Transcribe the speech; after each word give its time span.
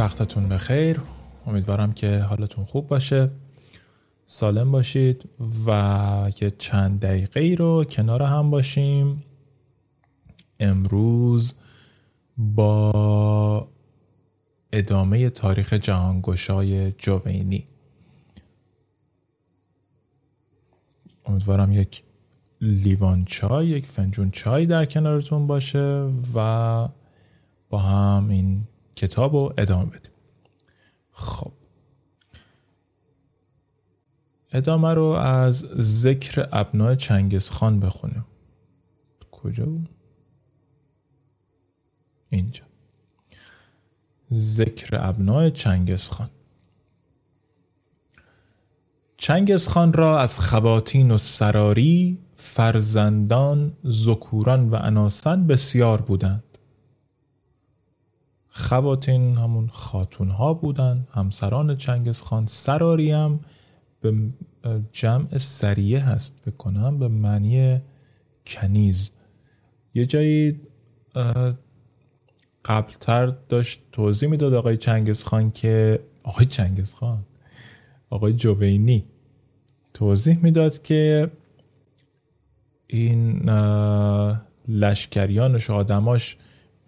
وقتتون 0.00 0.48
بخیر. 0.48 1.00
امیدوارم 1.46 1.92
که 1.92 2.18
حالتون 2.18 2.64
خوب 2.64 2.88
باشه. 2.88 3.30
سالم 4.26 4.72
باشید 4.72 5.28
و 5.66 6.32
یه 6.40 6.50
چند 6.58 7.00
دقیقه 7.00 7.54
رو 7.58 7.84
کنار 7.84 8.22
هم 8.22 8.50
باشیم. 8.50 9.22
امروز 10.60 11.54
با 12.38 13.68
ادامه 14.72 15.30
تاریخ 15.30 15.72
جهانگشای 15.72 16.92
جوینی. 16.92 17.66
امیدوارم 21.26 21.72
یک 21.72 22.02
لیوان 22.60 23.24
چای 23.24 23.66
یک 23.66 23.86
فنجون 23.86 24.30
چای 24.30 24.66
در 24.66 24.84
کنارتون 24.84 25.46
باشه 25.46 26.08
و 26.34 26.88
با 27.70 27.78
هم 27.78 28.28
این 28.28 28.66
کتاب 29.00 29.34
رو 29.34 29.54
ادامه 29.58 29.84
بدیم. 29.84 30.12
خب. 31.12 31.52
ادامه 34.52 34.94
رو 34.94 35.04
از 35.04 35.58
ذکر 35.78 36.48
ابنای 36.52 36.96
چنگز 36.96 37.50
خان 37.50 37.80
بخونیم. 37.80 38.24
کجا 39.30 39.64
بود؟ 39.64 39.88
اینجا. 42.28 42.64
ذکر 44.32 44.96
ابنای 45.08 45.50
چنگز 45.50 46.08
خان. 46.08 46.30
چنگز 49.16 49.68
خان 49.68 49.92
را 49.92 50.20
از 50.20 50.38
خواتین 50.38 51.10
و 51.10 51.18
سراری 51.18 52.18
فرزندان 52.36 53.72
زکوران 53.84 54.70
و 54.70 54.74
اناسن 54.74 55.46
بسیار 55.46 56.00
بودند. 56.00 56.49
خواتین 58.50 59.36
همون 59.36 59.68
خاتون 59.68 60.28
ها 60.28 60.54
بودن 60.54 61.06
همسران 61.12 61.76
چنگز 61.76 62.22
خان 62.22 62.46
سراری 62.46 63.10
هم 63.10 63.40
به 64.00 64.14
جمع 64.92 65.38
سریه 65.38 66.00
هست 66.00 66.34
بکنم 66.46 66.98
به 66.98 67.08
معنی 67.08 67.80
کنیز. 68.46 69.10
یه 69.94 70.06
جایی 70.06 70.60
قبلتر 72.64 73.26
داشت 73.26 73.80
توضیح 73.92 74.28
می‌داد 74.28 74.54
آقای 74.54 74.76
چنگز 74.76 75.24
خان 75.24 75.50
که 75.50 76.00
آقای 76.22 76.46
چنگز 76.46 76.94
خان 76.94 77.24
آقای 78.10 78.32
جوینی 78.32 79.04
توضیح 79.94 80.38
می‌داد 80.38 80.82
که 80.82 81.30
این 82.86 83.50
لشکریانش 84.68 85.70
آدماش 85.70 86.36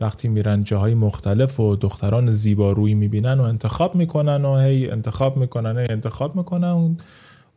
وقتی 0.02 0.28
میرن 0.28 0.64
جاهای 0.64 0.94
مختلف 0.94 1.60
و 1.60 1.76
دختران 1.76 2.32
زیبارویی 2.32 2.94
می‌بینن 2.94 3.40
و 3.40 3.42
انتخاب 3.42 3.94
می‌کنن 3.94 4.44
و 4.44 4.58
هی 4.58 4.90
انتخاب 4.90 5.36
می‌کنن 5.36 5.78
هی 5.78 5.86
انتخاب 5.90 6.36
می‌کنن 6.36 6.68
اون 6.68 6.98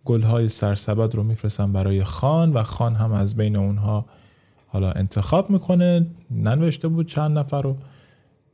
گلهای 0.06 0.50
سرسبد 0.50 1.16
رو 1.16 1.23
میفرستن 1.23 1.72
برای 1.72 2.04
خان 2.04 2.54
و 2.54 2.64
خان 2.64 2.96
هم 2.96 3.12
از 3.12 3.36
بین 3.36 3.56
اونها 3.56 4.06
حالا 4.68 4.92
انتخاب 4.92 5.50
می‌کنه 5.50 6.06
ننوشته 6.32 6.88
بود 6.88 7.08
چند 7.08 7.38
نفر 7.38 7.62
رو. 7.62 7.78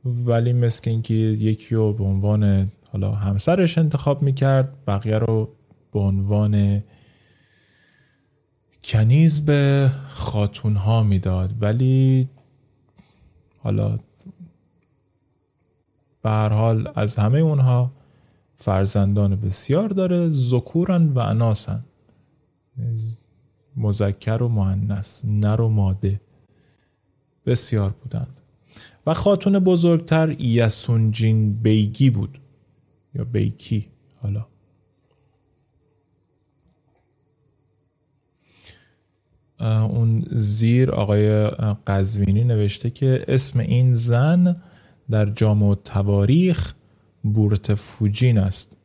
ولی 0.04 0.52
مثل 0.52 0.90
اینکه 0.90 1.14
یکی 1.14 1.74
رو 1.74 1.92
به 1.92 2.04
عنوان 2.04 2.70
حالا 2.92 3.12
همسرش 3.12 3.78
انتخاب 3.78 4.22
می‌کرد 4.22 4.72
بقیه 4.86 5.18
رو 5.18 5.48
به 5.92 6.00
عنوان 6.00 6.82
کنیز 8.84 9.44
به 9.44 9.90
خاتون 10.08 10.76
ها 10.76 11.02
می‌داد. 11.02 11.54
ولی 11.60 12.28
حالا 13.62 13.98
به 16.22 16.30
حال 16.30 16.92
از 16.94 17.16
همه 17.16 17.38
اونها 17.38 17.90
فرزندان 18.54 19.36
بسیار 19.36 19.88
داره 19.88 20.30
ذکورن 20.30 21.08
و 21.08 21.18
اناسن. 21.18 21.84
مذکر 23.76 24.42
و 24.42 24.48
مؤنث 24.48 25.24
نر 25.24 25.60
و 25.60 25.68
ماده 25.68 26.20
بسیار 27.46 27.90
بودند. 27.90 28.40
و 29.06 29.14
خاتون 29.14 29.58
بزرگتر 29.58 30.40
یسونجین 30.40 31.52
بیگی 31.52 32.10
بود 32.10 32.38
یا 33.14 33.24
بیکی 33.24 33.88
حالا 34.22 34.46
اون 39.66 40.24
زیر 40.30 40.90
آقای 40.90 41.46
قزوینی 41.86 42.44
نوشته 42.44 42.90
که 42.90 43.24
اسم 43.28 43.58
این 43.58 43.94
زن 43.94 44.56
در 45.10 45.26
جامع 45.30 45.74
تواریخ 45.74 46.74
بورت 47.22 47.74
فوجین 47.74 48.38
است 48.38 48.76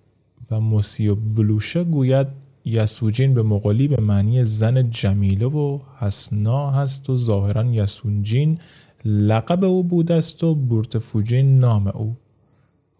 و 0.51 0.59
موسیو 0.59 1.15
بلوشه 1.15 1.83
گوید 1.83 2.27
یسوجین 2.65 3.33
به 3.33 3.43
مقالی 3.43 3.87
به 3.87 4.01
معنی 4.01 4.43
زن 4.43 4.89
جمیله 4.89 5.45
و 5.45 5.79
حسنا 5.97 6.71
هست 6.71 7.09
و 7.09 7.17
ظاهرا 7.17 7.63
یسونجین 7.63 8.59
لقب 9.05 9.63
او 9.63 9.83
بود 9.83 10.11
است 10.11 10.43
و 10.43 10.55
بورت 10.55 10.97
فوجین 10.97 11.59
نام 11.59 11.87
او. 11.87 12.15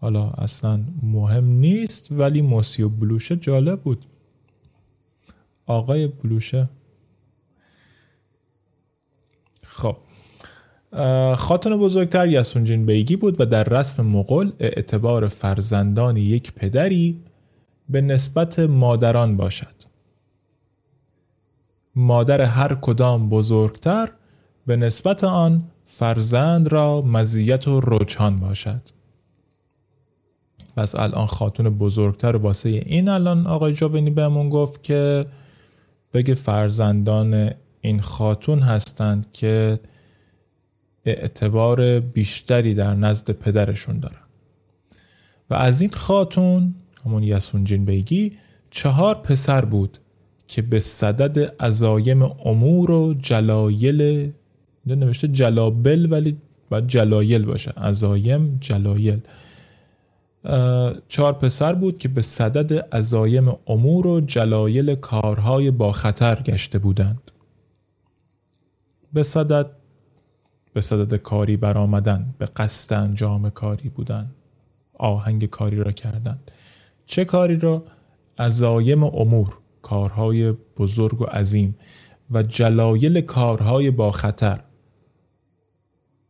حالا 0.00 0.30
اصلا 0.30 0.80
مهم 1.02 1.44
نیست 1.44 2.12
ولی 2.12 2.42
موسیو 2.42 2.88
بلوشه 2.88 3.36
جالب 3.36 3.80
بود. 3.80 4.06
آقای 5.66 6.06
بلوشه 6.06 6.68
خب 9.78 9.96
خاتون 11.36 11.76
بزرگتر 11.78 12.28
یسونجین 12.28 12.86
بیگی 12.86 13.16
بود 13.16 13.40
و 13.40 13.46
در 13.46 13.64
رسم 13.64 14.06
مغول 14.06 14.52
اعتبار 14.60 15.28
فرزندان 15.28 16.16
یک 16.16 16.52
پدری 16.52 17.20
به 17.88 18.00
نسبت 18.00 18.58
مادران 18.58 19.36
باشد. 19.36 19.74
مادر 21.94 22.40
هر 22.40 22.74
کدام 22.74 23.28
بزرگتر 23.28 24.08
به 24.66 24.76
نسبت 24.76 25.24
آن 25.24 25.62
فرزند 25.84 26.68
را 26.68 27.02
مزیت 27.02 27.68
و 27.68 27.80
رجحان 27.80 28.40
باشد. 28.40 28.82
پس 30.76 30.94
الان 30.94 31.26
خاتون 31.26 31.78
بزرگتر 31.78 32.36
واسه 32.36 32.68
این 32.68 33.08
الان 33.08 33.46
آقای 33.46 33.72
جاوینی 33.72 34.10
بهمون 34.10 34.48
گفت 34.48 34.82
که 34.82 35.26
بگه 36.12 36.34
فرزندان 36.34 37.50
این 37.80 38.00
خاتون 38.00 38.58
هستند 38.58 39.26
که 39.32 39.78
اعتبار 41.04 42.00
بیشتری 42.00 42.74
در 42.74 42.94
نزد 42.94 43.30
پدرشون 43.30 44.00
دارن. 44.00 44.16
و 45.50 45.54
از 45.54 45.80
این 45.80 45.90
خاتون 45.90 46.74
همون 47.04 47.22
یسونجین 47.22 47.84
بیگی 47.84 48.32
چهار 48.70 49.14
پسر 49.14 49.64
بود 49.64 49.98
که 50.48 50.62
به 50.62 50.80
صدد 50.80 51.54
ازایم 51.58 52.22
امور 52.22 52.90
و 52.90 53.14
جلایل 53.14 54.32
نوشته 54.86 55.28
جلابل 55.28 56.08
ولی 56.10 56.36
باید 56.70 56.86
جلایل 56.86 57.44
باشه. 57.44 57.72
ازایم 57.76 58.58
جلایل. 58.60 59.20
چهار 61.08 61.32
پسر 61.32 61.74
بود 61.74 61.98
که 61.98 62.08
به 62.08 62.22
صدد 62.22 62.88
ازایم 62.90 63.56
امور 63.66 64.06
و 64.06 64.20
جلایل 64.20 64.94
کارهای 64.94 65.70
با 65.70 65.92
خطر 65.92 66.34
گشته 66.34 66.78
بودند. 66.78 67.30
به 69.12 69.22
صدد 69.22 69.70
به 70.72 70.80
صدد 70.80 71.14
کاری 71.14 71.56
برآمدن 71.56 72.34
به 72.38 72.46
قصد 72.46 72.94
انجام 72.94 73.50
کاری 73.50 73.88
بودن 73.88 74.30
آهنگ 74.94 75.46
کاری 75.46 75.76
را 75.76 75.92
کردن. 75.92 76.38
چه 77.06 77.24
کاری 77.24 77.56
را؟ 77.56 77.84
ازایم 78.36 79.04
امور 79.04 79.58
کارهای 79.82 80.52
بزرگ 80.52 81.20
و 81.20 81.24
عظیم 81.24 81.76
و 82.30 82.42
جلایل 82.42 83.20
کارهای 83.20 83.90
با 83.90 84.10
خطر. 84.10 84.60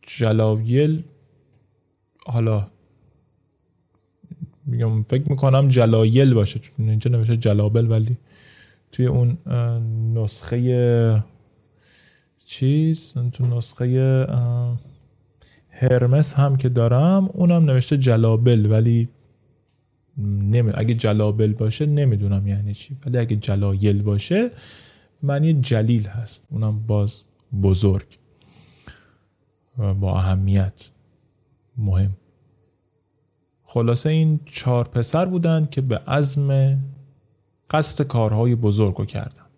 جلایل 0.02 1.02
حالا 2.26 2.66
میگم 4.66 5.02
فکر 5.02 5.30
می‌کنم 5.30 5.68
جلایل 5.68 6.34
باشه 6.34 6.58
چون 6.58 6.88
اینجا 6.88 7.10
نمیشه 7.10 7.36
جلابل 7.36 7.90
ولی 7.90 8.16
توی 8.92 9.06
اون 9.06 9.38
نسخه 10.14 11.24
چیز 12.48 13.14
تو 13.32 13.46
نسخه 13.46 14.26
هرمس 15.70 16.34
هم 16.34 16.56
که 16.56 16.68
دارم 16.68 17.30
اونم 17.32 17.64
نوشته 17.64 17.98
جلابل 17.98 18.66
ولی 18.70 19.08
نمی... 20.18 20.72
اگه 20.74 20.94
جلابل 20.94 21.52
باشه 21.52 21.86
نمی‌دونم 21.86 22.46
یعنی 22.46 22.74
چی. 22.74 22.96
ولی 23.06 23.18
اگه 23.18 23.36
جلایل 23.36 24.02
باشه 24.02 24.50
معنی 25.22 25.52
جلیل 25.52 26.06
هست. 26.06 26.44
اونم 26.50 26.86
باز 26.86 27.22
بزرگ 27.62 28.18
با 30.00 30.18
اهمیت 30.18 30.90
مهم. 31.76 32.16
خلاصه 33.64 34.10
این 34.10 34.40
چهار 34.44 34.88
پسر 34.88 35.26
بودند 35.26 35.70
که 35.70 35.80
به 35.80 35.98
عزم 35.98 36.78
قصد 37.70 38.04
کارهای 38.04 38.54
بزرگ 38.54 38.94
رو 38.94 39.04
کردند 39.04 39.48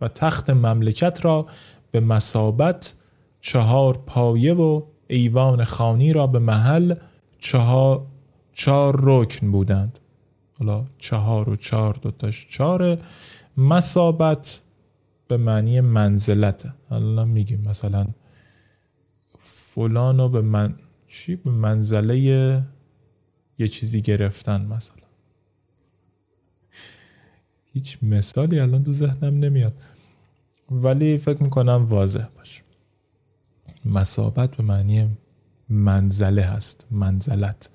و 0.00 0.08
تخت 0.08 0.50
مملکت 0.50 1.24
را 1.24 1.46
به 1.92 2.00
مسابت 2.00 2.94
چهار 3.40 3.98
پایه 4.06 4.54
و 4.54 4.82
ایوان 5.08 5.64
خانی 5.64 6.12
را 6.12 6.26
به 6.26 6.38
محل 6.38 6.94
چهار 7.38 8.06
چهار 8.52 9.00
رکن 9.02 9.52
بودند. 9.52 9.98
حالا 10.58 10.84
چهار 10.98 11.48
و 11.48 11.56
چهار 11.56 11.98
دوتاش 12.02 12.46
چهاره. 12.50 12.98
مسابت 13.56 14.62
به 15.28 15.36
معنی 15.36 15.80
منزلته 15.80 16.72
حالا 16.88 17.24
میگیم 17.24 17.60
مثلا 17.68 18.06
فلانو 19.38 20.28
به 20.28 20.40
من 20.40 20.74
چی؟ 21.08 21.36
به 21.36 21.50
منزله 21.50 22.18
یه 23.58 23.68
چیزی 23.68 24.02
گرفتن 24.02 24.60
مثلا. 24.64 25.02
هیچ 27.72 27.98
مثالی 28.02 28.60
الان 28.60 28.82
دو 28.82 28.92
ذهنم 28.92 29.38
نمیاد. 29.38 29.72
ولی 30.72 31.18
فکر 31.18 31.42
می‌کنم 31.42 31.86
واضح 31.88 32.24
باشه. 32.36 32.62
مسابت 33.84 34.56
به 34.56 34.62
معنی 34.62 35.08
منزله 35.68 36.42
هست 36.42 36.86
منزلت. 36.90 37.70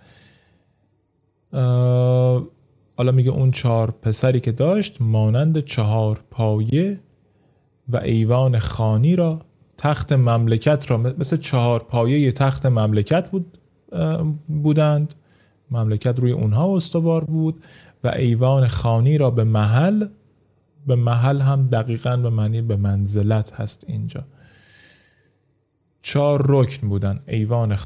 حالا 2.98 3.12
میگه 3.14 3.30
اون 3.30 3.52
چهار 3.52 3.92
پسری 3.92 4.40
که 4.40 4.52
داشت 4.52 5.02
مانند 5.02 5.66
چهار 5.66 6.20
پایه 6.32 7.00
و 7.90 7.98
ایوان 7.98 8.60
خانی 8.60 9.16
را 9.16 9.42
تخت 9.78 10.14
مملکت 10.14 10.92
را 10.92 10.98
مثل 10.98 11.38
چهار 11.38 11.80
پایه 11.80 12.32
تخت 12.32 12.66
مملکت 12.66 13.30
بود 13.30 13.58
بودند. 14.48 15.14
مملکت 15.72 16.20
روی 16.20 16.32
اونها 16.32 16.76
استوار 16.76 17.24
بود 17.24 17.64
و 18.04 18.08
ایوان 18.08 18.68
خانی 18.68 19.18
را 19.18 19.32
به 19.32 19.44
محل 19.44 20.08
به 20.88 20.96
محل 20.96 21.42
هم 21.42 21.68
دقیقا 21.68 22.18
به 22.18 22.30
معنی 22.30 22.62
به 22.62 22.76
منزلت 22.76 23.54
هست 23.54 23.86
اینجا. 23.88 24.24
چهار 26.02 26.46
رکن 26.50 26.90
بودن. 26.90 27.24
ایوان, 27.28 27.78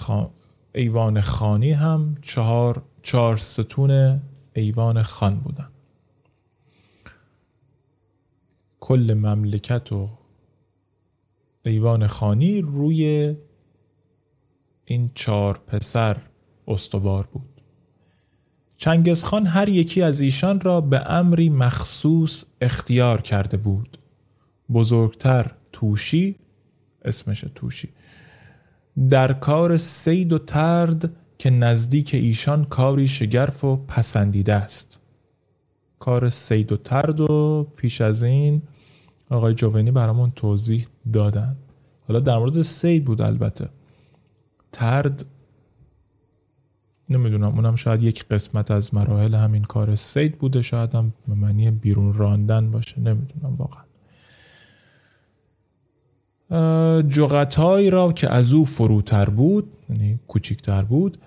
ایوان 0.75 1.21
خانی 1.21 1.71
هم 1.71 2.17
چهار 2.21 2.83
چهار 3.03 3.37
ستون 3.37 4.21
ایوان 4.53 5.03
خان 5.03 5.35
بودن. 5.35 5.67
کل 8.79 9.13
مملکت 9.13 9.91
و 9.91 10.09
ایوان 11.65 12.07
خانی 12.07 12.61
روی 12.61 13.35
این 14.85 15.11
چهار 15.15 15.59
پسر 15.67 16.17
استوار 16.67 17.27
بود. 17.33 17.50
چنگزخان 18.81 19.45
هر 19.45 19.69
یکی 19.69 20.01
از 20.01 20.21
ایشان 20.21 20.59
را 20.59 20.81
به 20.81 21.11
امری 21.11 21.49
مخصوص 21.49 22.43
اختیار 22.61 23.21
کرده 23.21 23.57
بود. 23.57 23.97
بزرگتر 24.73 25.51
توشی 25.71 26.35
اسمش 27.05 27.45
توشی 27.55 27.89
در 29.09 29.33
کار 29.33 29.77
سید 29.77 30.33
و 30.33 30.37
ترد 30.37 31.11
که 31.37 31.49
نزدیک 31.49 32.13
ایشان 32.13 32.65
کاری 32.65 33.07
شگرف 33.07 33.63
و 33.63 33.77
پسندیده 33.77 34.53
است. 34.53 34.99
کار 35.99 36.29
سید 36.29 36.71
و 36.71 36.77
ترد 36.77 37.19
و 37.19 37.67
پیش 37.75 38.01
از 38.01 38.23
این 38.23 38.61
آقای 39.29 39.53
جوونی 39.53 39.91
برامون 39.91 40.31
توضیح 40.35 40.87
دادن. 41.13 41.55
حالا 42.07 42.19
در 42.19 42.37
مورد 42.37 42.61
سید 42.61 43.05
بود 43.05 43.21
البته. 43.21 43.69
ترد 44.71 45.25
نمی‌دونم 47.11 47.55
اونم 47.55 47.75
شاید 47.75 48.03
یک 48.03 48.25
قسمت 48.27 48.71
از 48.71 48.93
مراحل 48.93 49.35
همین 49.35 49.63
کار 49.63 49.95
سید 49.95 50.37
بوده 50.37 50.61
شاید 50.61 50.95
هم 50.95 51.13
به 51.27 51.33
معنی 51.33 51.71
بیرون 51.71 52.13
راندن 52.13 52.71
باشه 52.71 52.99
نمی‌دونم 52.99 53.55
واقعا. 53.57 53.81
جغتهایی 57.01 57.89
را 57.89 58.13
که 58.13 58.29
از 58.29 58.53
او 58.53 58.65
فروتر 58.65 59.29
بود 59.29 59.71
یعنی 59.89 60.19
کوچیکتر 60.27 60.83
بود 60.83 61.17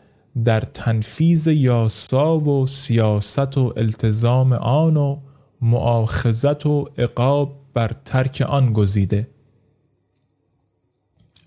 در 0.45 0.61
تنفیز 0.61 1.47
یاسا 1.47 2.39
و 2.39 2.67
سیاست 2.67 3.59
و 3.59 3.73
التزام 3.77 4.53
آن 4.53 4.97
و 4.97 5.21
معاخذت 5.61 6.67
و 6.67 6.89
عقاب 6.99 7.57
بر 7.75 7.91
ترک 8.05 8.45
آن 8.49 8.73
گزیده. 8.73 9.29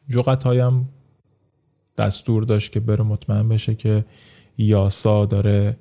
جغتهایم 0.10 0.90
دستور 1.98 2.44
داشت 2.44 2.72
که 2.72 2.80
بره 2.80 3.04
مطمئن 3.04 3.50
بشه 3.50 3.76
که 3.76 4.06
یاسا 4.58 5.26
داره 5.26 5.78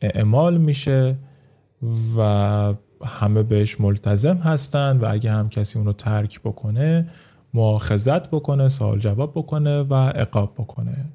اعمال 0.00 0.58
میشه 0.58 1.18
و 2.16 2.74
همه 3.04 3.42
بهش 3.42 3.80
ملتزم 3.80 4.36
هستن 4.36 4.96
و 4.96 5.06
اگه 5.10 5.32
هم 5.32 5.48
کسی 5.48 5.78
اونو 5.78 5.92
ترک 5.92 6.40
بکنه 6.40 7.08
مؤاخذت 7.54 8.30
بکنه 8.30 8.68
سوال 8.68 8.98
جواب 8.98 9.32
بکنه 9.34 9.82
و 9.82 9.94
عقاب 9.94 10.54
بکنه. 10.54 11.12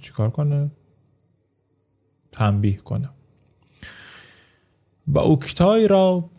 چیکار 0.00 0.30
کنه؟ 0.30 0.70
تنبیه 2.32 2.76
کنه. 2.76 3.10
و 5.06 5.18
اکتای 5.18 5.88
را 5.88 6.30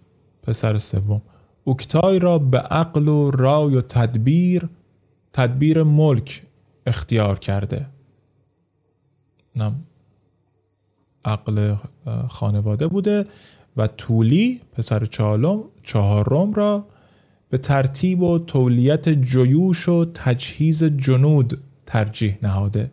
پسر 0.43 0.77
سوم 0.77 1.21
اکتای 1.67 2.19
را 2.19 2.39
به 2.39 2.57
عقل 2.57 3.07
و 3.07 3.31
رای 3.31 3.75
و 3.75 3.81
تدبیر 3.81 4.69
تدبیر 5.33 5.83
ملک 5.83 6.43
اختیار 6.85 7.39
کرده. 7.39 7.85
نم 9.55 9.83
عقل 11.25 11.75
خانواده 12.29 12.87
بوده 12.87 13.25
و 13.77 13.87
طولی 13.87 14.61
پسر 14.73 15.05
چهارم 15.05 15.63
چهارم 15.83 16.53
را 16.53 16.85
به 17.49 17.57
ترتیب 17.57 18.21
و 18.21 18.39
تولیت 18.39 19.09
جیوش 19.09 19.89
و 19.89 20.05
تجهیز 20.13 20.83
جنود 20.83 21.61
ترجیح 21.85 22.37
نهاده. 22.43 22.91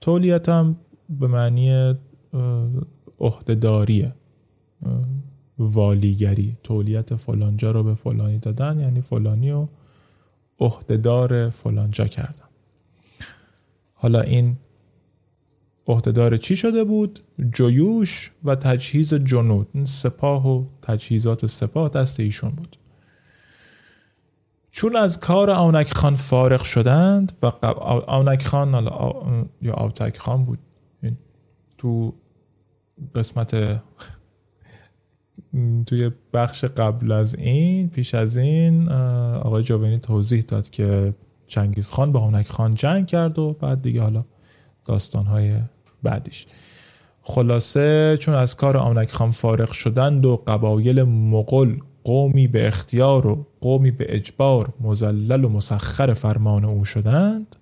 تولیت 0.00 0.48
هم 0.48 0.76
به 1.08 1.26
معنی 1.26 1.94
عهدهداریه. 3.20 4.14
والیگری. 5.58 6.56
تولیت 6.62 7.16
فلانجا 7.16 7.70
رو 7.70 7.84
به 7.84 7.94
فلانی 7.94 8.38
دادن 8.38 8.80
یعنی 8.80 9.00
فلانی 9.00 9.50
و 9.50 9.66
عهدهدار 10.58 11.50
فلانجا 11.50 12.06
کردن 12.06 12.44
حالا 13.94 14.20
این 14.20 14.56
عهدهدار 15.86 16.36
چی 16.36 16.56
شده 16.56 16.84
بود؟ 16.84 17.20
جیوش 17.52 18.30
و 18.44 18.54
تجهیز 18.54 19.14
جنود. 19.14 19.68
این 19.72 19.84
سپاه 19.84 20.48
و 20.48 20.64
تجهیزات 20.82 21.46
سپاه 21.46 21.88
دست 21.88 22.20
ایشون 22.20 22.50
بود. 22.50 22.76
چون 24.70 24.96
از 24.96 25.20
کار 25.20 25.50
آونک 25.50 25.94
خان 25.94 26.14
فارغ 26.14 26.62
شدند 26.62 27.32
و 27.42 27.46
آونک 28.06 28.46
خان 28.46 28.72
یا 29.62 29.74
آوتک 29.74 30.18
خان 30.18 30.44
بود. 30.44 30.58
تو 31.78 32.14
قسمت 33.14 33.80
توی 35.86 36.10
بخش 36.32 36.64
قبل 36.64 37.12
از 37.12 37.34
این 37.34 37.88
پیش 37.88 38.14
از 38.14 38.36
این 38.36 38.88
آقای 38.88 39.62
جاوینی 39.62 39.98
توضیح 39.98 40.42
داد 40.42 40.70
که 40.70 41.14
چنگیز 41.46 41.90
خان 41.90 42.12
با 42.12 42.20
آونک 42.20 42.48
خان 42.48 42.74
جنگ 42.74 43.06
کرد 43.06 43.38
و 43.38 43.56
بعد 43.60 43.82
دیگه 43.82 44.02
حالا 44.02 44.24
داستانهای 44.84 45.54
بعدیش. 46.02 46.46
خلاصه 47.22 48.16
چون 48.20 48.34
از 48.34 48.56
کار 48.56 48.76
آونک 48.76 49.10
خان 49.10 49.30
فارغ 49.30 49.72
شدند 49.72 50.26
و 50.26 50.42
قبایل 50.46 51.02
مغل 51.02 51.76
قومی 52.04 52.48
به 52.48 52.68
اختیار 52.68 53.26
و 53.26 53.46
قومی 53.60 53.90
به 53.90 54.06
اجبار 54.08 54.72
مزلل 54.80 55.44
و 55.44 55.48
مسخر 55.48 56.14
فرمان 56.14 56.64
او 56.64 56.84
شدند 56.84 57.56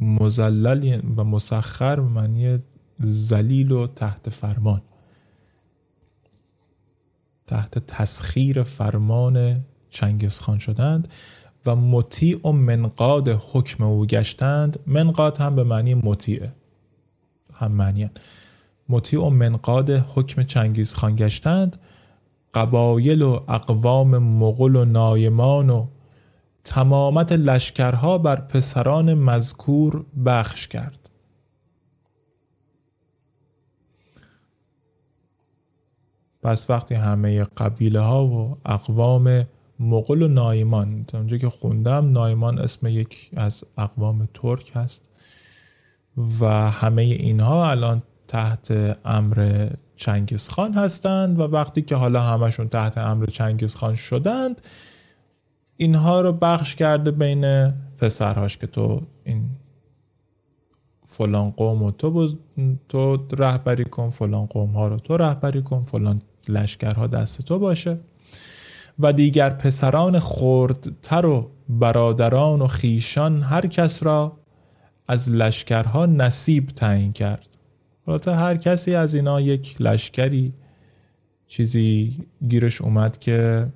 مزلل 0.00 1.00
و 1.16 1.24
مسخر 1.24 2.00
معنی 2.00 2.58
زلیل 2.98 3.72
و 3.72 3.86
تحت 3.86 4.28
فرمان. 4.28 4.82
تحت 7.46 7.78
تسخیر 7.78 8.62
فرمان 8.62 9.64
چنگس 9.90 10.40
خان 10.40 10.58
شدند 10.58 11.08
و 11.66 11.76
مطیع 11.76 12.46
و 12.46 12.52
منقاد 12.52 13.28
حکم 13.28 13.84
او 13.84 14.06
گشتند. 14.06 14.78
منقاد 14.86 15.38
هم 15.38 15.56
به 15.56 15.64
معنی 15.64 15.94
مطیعه 15.94 16.52
هم 17.54 17.72
معنی 17.72 18.10
مطیع 18.88 19.20
و 19.20 19.30
منقاد 19.30 19.90
حکم 19.90 20.42
چنگیز 20.42 20.94
خان 20.94 21.16
گشتند. 21.16 21.76
قبایل 22.54 23.22
و 23.22 23.40
اقوام 23.48 24.18
مغل 24.18 24.76
و 24.76 24.84
نایمان 24.84 25.70
و 25.70 25.86
تمامت 26.68 27.32
لشکرها 27.32 28.18
بر 28.18 28.36
پسران 28.40 29.14
مذکور 29.14 30.04
بخش 30.24 30.68
کرد. 30.68 31.10
پس 36.42 36.70
وقتی 36.70 36.94
همه 36.94 37.44
قبیله 37.44 38.00
ها 38.00 38.26
و 38.26 38.58
اقوام 38.66 39.44
مغل 39.80 40.22
و 40.22 40.28
نایمان 40.28 41.06
اونجا 41.14 41.36
که 41.36 41.48
خوندم 41.48 42.12
نایمان 42.12 42.58
اسم 42.58 42.86
یک 42.86 43.30
از 43.36 43.64
اقوام 43.78 44.28
ترک 44.34 44.72
هست 44.74 45.08
و 46.40 46.70
همه 46.70 47.02
اینها 47.02 47.70
الان 47.70 48.02
تحت 48.28 48.98
امر 49.04 49.68
چنگیز 49.96 50.48
خان 50.48 50.74
هستند 50.74 51.40
و 51.40 51.42
وقتی 51.42 51.82
که 51.82 51.96
حالا 51.96 52.22
همشون 52.22 52.68
تحت 52.68 52.98
امر 52.98 53.26
چنگیز 53.26 53.74
خان 53.74 53.94
شدند 53.94 54.60
اینها 55.80 56.20
رو 56.20 56.32
بخش 56.32 56.74
کرده 56.74 57.10
بین 57.10 57.72
پسرهاش 57.98 58.56
که 58.56 58.66
تو 58.66 59.02
این 59.24 59.44
فلان 61.06 61.50
قوم 61.50 61.82
و 61.82 61.90
تو, 61.90 62.28
تو 62.88 63.26
رهبری 63.36 63.84
کن 63.84 64.10
فلان 64.10 64.46
قوم 64.46 64.70
ها 64.70 64.88
رو 64.88 64.96
تو 64.96 65.16
رهبری 65.16 65.62
کن 65.62 65.82
فلان 65.82 66.22
لشکرها 66.48 67.06
دست 67.06 67.44
تو 67.44 67.58
باشه. 67.58 67.98
و 68.98 69.12
دیگر 69.12 69.50
پسران 69.50 70.18
خردتر 70.18 71.26
و 71.26 71.50
برادران 71.68 72.62
و 72.62 72.66
خیشان 72.66 73.42
هر 73.42 73.66
کس 73.66 74.02
را 74.02 74.32
از 75.08 75.30
لشکرها 75.30 76.06
نصیب 76.06 76.66
تعیین 76.66 77.12
کرد. 77.12 77.48
البته 78.08 78.34
هر 78.34 78.56
کسی 78.56 78.94
از 78.94 79.14
اینا 79.14 79.40
یک 79.40 79.76
لشکری 79.80 80.52
چیزی 81.46 82.16
گیرش 82.48 82.80
اومد 82.80 83.18
که 83.18 83.66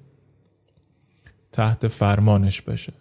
تحت 1.52 1.88
فرمانش 1.88 2.62
بشه. 2.62 2.92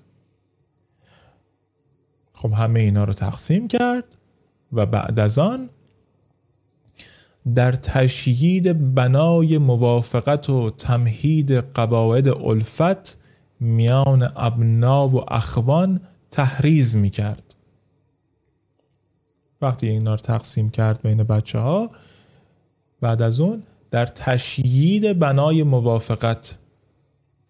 خب 2.34 2.52
همه 2.54 2.80
اینا 2.80 3.04
رو 3.04 3.14
تقسیم 3.14 3.68
کرد 3.68 4.04
و 4.74 4.86
بعد 4.86 5.20
از 5.20 5.40
آن 5.40 5.70
در 7.56 7.72
تشیید 7.72 8.94
بنای 8.96 9.58
موافقت 9.58 10.50
و 10.50 10.70
تمهید 10.70 11.52
قواعد 11.52 12.28
الفت 12.28 13.18
میان 13.60 14.32
ابنا 14.36 15.08
و 15.08 15.34
اخوان 15.34 16.02
تحریز 16.32 16.96
می 16.96 17.10
کرد 17.10 17.56
وقتی 19.62 19.88
اینا 19.88 20.12
رو 20.12 20.18
تقسیم 20.18 20.70
کرد 20.70 21.02
بین 21.02 21.24
بچه 21.24 21.60
ها 21.60 21.92
بعد 23.02 23.22
از 23.22 23.40
اون 23.40 23.64
در 23.92 24.06
تشیید 24.06 25.20
بنای 25.20 25.64
موافقت 25.64 26.58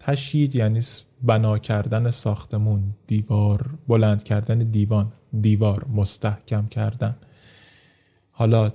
تشیید 0.06 0.56
یعنی 0.56 0.82
بنا 1.24 1.58
کردن 1.58 2.10
ساختمون 2.10 2.84
دیوار 3.08 3.70
بلند 3.88 4.24
کردن 4.24 4.60
دیوان 4.60 5.12
دیوار 5.42 5.86
مستحکم 5.86 6.68
کردن. 6.68 7.16
حالا 8.32 8.70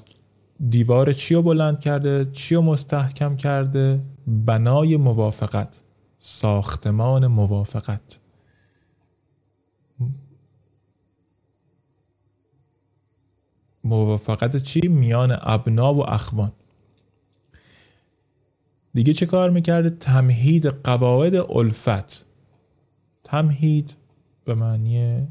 دیوار 0.71 1.13
چی 1.13 1.35
رو 1.35 1.43
بلند 1.43 1.81
کرده؟ 1.81 2.31
چی 2.33 2.55
رو 2.55 2.63
مستحکم 2.63 3.37
کرده؟ 3.37 4.01
بنای 4.27 4.97
موافقت 4.97 5.83
ساختمان 6.19 7.27
موافقت. 7.27 8.19
موافقت 13.85 14.57
چی؟ 14.57 14.89
میان 14.89 15.39
ابنا 15.41 15.95
و 15.95 16.11
اخوان. 16.11 16.53
دیگه 18.97 19.13
چه 19.13 19.27
کار 19.27 19.51
می‌کرده؟ 19.51 19.91
تمهید 19.91 20.67
قواعد 20.67 21.35
الفت. 21.35 22.25
تمهید 23.25 23.97
به 24.45 24.55
معنی 24.55 25.27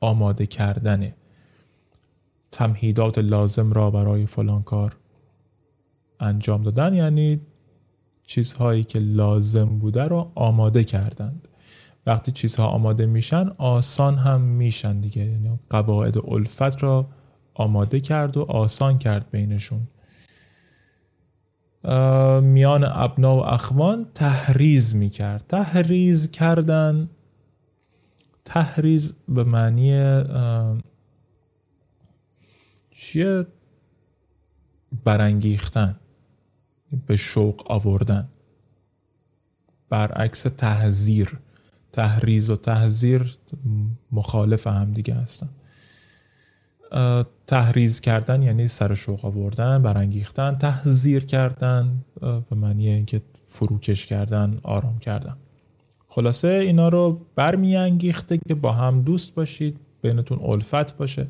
آماده 0.00 0.46
کردنه 0.46 1.14
تمهیدات 2.52 3.18
لازم 3.18 3.72
را 3.72 3.90
برای 3.90 4.26
فلان 4.26 4.62
کار 4.62 4.96
انجام 6.20 6.62
دادن. 6.62 6.94
یعنی 6.94 7.40
چیزهایی 8.26 8.84
که 8.84 8.98
لازم 8.98 9.78
بوده 9.78 10.02
رو 10.02 10.32
آماده 10.34 10.84
کردند. 10.84 11.48
وقتی 12.06 12.32
چیزها 12.32 12.66
آماده 12.66 13.06
میشن 13.06 13.48
آسان 13.58 14.16
هم 14.16 14.40
میشن 14.40 15.00
دیگه. 15.00 15.24
یعنی 15.24 15.58
قواعد 15.70 16.18
الفت 16.18 16.82
را 16.82 17.06
آماده 17.54 18.00
کرد 18.00 18.36
و 18.36 18.42
آسان 18.42 18.98
کرد 18.98 19.30
بینشون. 19.30 19.80
میان 22.42 22.84
ابنا 22.84 23.36
و 23.36 23.40
اخوان 23.40 24.06
تحریز 24.14 24.94
می‌کرد. 24.94 25.44
تحریز 25.48 26.30
کردن 26.30 27.10
تحریز 28.44 29.14
به 29.28 29.44
معنی 29.44 30.22
چیه؟ 32.90 33.46
برانگیختن 35.04 35.96
به 37.06 37.16
شوق 37.16 37.70
آوردن. 37.70 38.28
برعکس 39.88 40.42
تحذیر. 40.42 41.38
تحریز 41.92 42.50
و 42.50 42.56
تحذیر 42.56 43.38
مخالف 44.12 44.66
هم 44.66 44.92
دیگه 44.92 45.14
هستن. 45.14 45.48
تحریز 47.46 48.00
کردن 48.00 48.42
یعنی 48.42 48.68
سر 48.68 48.94
شوق 48.94 49.24
آوردن 49.24 49.82
برانگیختن 49.82 50.58
تحذیر 50.58 51.24
کردن 51.24 52.04
به 52.20 52.56
معنی 52.56 52.88
اینکه 52.88 53.22
فروکش 53.48 54.06
کردن 54.06 54.58
آرام 54.62 54.98
کردن. 54.98 55.36
خلاصه 56.08 56.48
اینا 56.48 56.88
رو 56.88 57.20
برمیانگیخته 57.34 58.38
که 58.48 58.54
با 58.54 58.72
هم 58.72 59.02
دوست 59.02 59.34
باشید 59.34 59.76
بینتون 60.02 60.38
الفت 60.42 60.96
باشه 60.96 61.26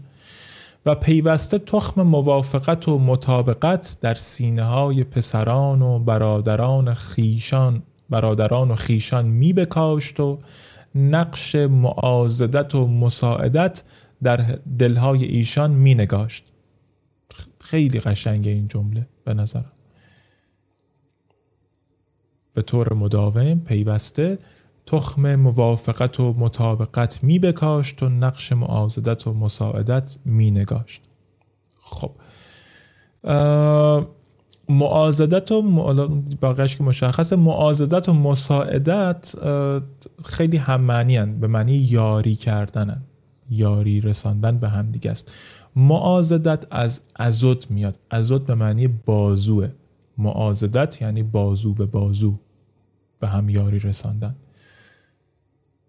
و 0.86 0.94
پیوسته 0.94 1.58
تخم 1.58 2.02
موافقت 2.02 2.88
و 2.88 2.98
مطابقت 2.98 3.96
در 4.00 4.14
سینه 4.14 4.64
های 4.64 5.04
پسران 5.04 5.82
و 5.82 5.98
برادران 5.98 6.94
خیشان 6.94 7.82
برادران 8.10 8.70
و 8.70 8.74
خیشان 8.74 9.24
می 9.24 9.52
بکاشت 9.52 10.20
و 10.20 10.38
نقش 10.94 11.54
معازدت 11.54 12.74
و 12.74 12.86
مساعدت 12.86 13.82
در 14.22 14.36
دلهای 14.78 15.24
ایشان 15.24 15.70
می 15.70 15.94
نگاشت. 15.94 16.44
خیلی 17.60 18.00
قشنگه 18.00 18.50
این 18.50 18.68
جمله 18.68 19.06
به 19.24 19.34
نظرم. 19.34 19.72
به 22.54 22.62
طور 22.62 22.94
مداوم 22.94 23.60
پیوسته 23.60 24.38
تخم 24.86 25.34
موافقت 25.34 26.20
و 26.20 26.34
مطابقت 26.38 27.24
می 27.24 27.38
بکاشت 27.38 28.02
و 28.02 28.08
نقش 28.08 28.52
معازدت 28.52 29.26
و 29.26 29.34
مساعدت 29.34 30.16
می 30.24 30.50
نگاشت. 30.50 31.02
خب. 31.80 32.10
معازدت 34.68 35.52
و 35.52 35.62
باقیش 36.40 36.76
که 36.76 36.84
مشخصه 36.84 37.36
معازدت 37.36 38.08
و 38.08 38.12
مساعدت 38.12 39.34
خیلی 40.24 40.56
هم 40.56 40.80
معنی 40.80 41.26
به 41.26 41.46
معنی 41.46 41.72
یاری 41.72 42.36
کردنن. 42.36 43.02
یاری 43.50 44.00
رساندن 44.00 44.58
به 44.58 44.68
هم 44.68 44.90
دیگه 44.90 45.10
است. 45.10 45.32
معازدت 45.76 46.66
از 46.70 47.00
ازود 47.16 47.66
میاد. 47.70 47.98
ازود 48.10 48.46
به 48.46 48.54
معنی 48.54 48.88
بازوه. 48.88 49.70
معازدت 50.18 51.02
یعنی 51.02 51.22
بازو 51.22 51.74
به 51.74 51.86
بازو 51.86 52.34
به 53.20 53.28
هم 53.28 53.48
یاری 53.48 53.78
رساندن. 53.78 54.36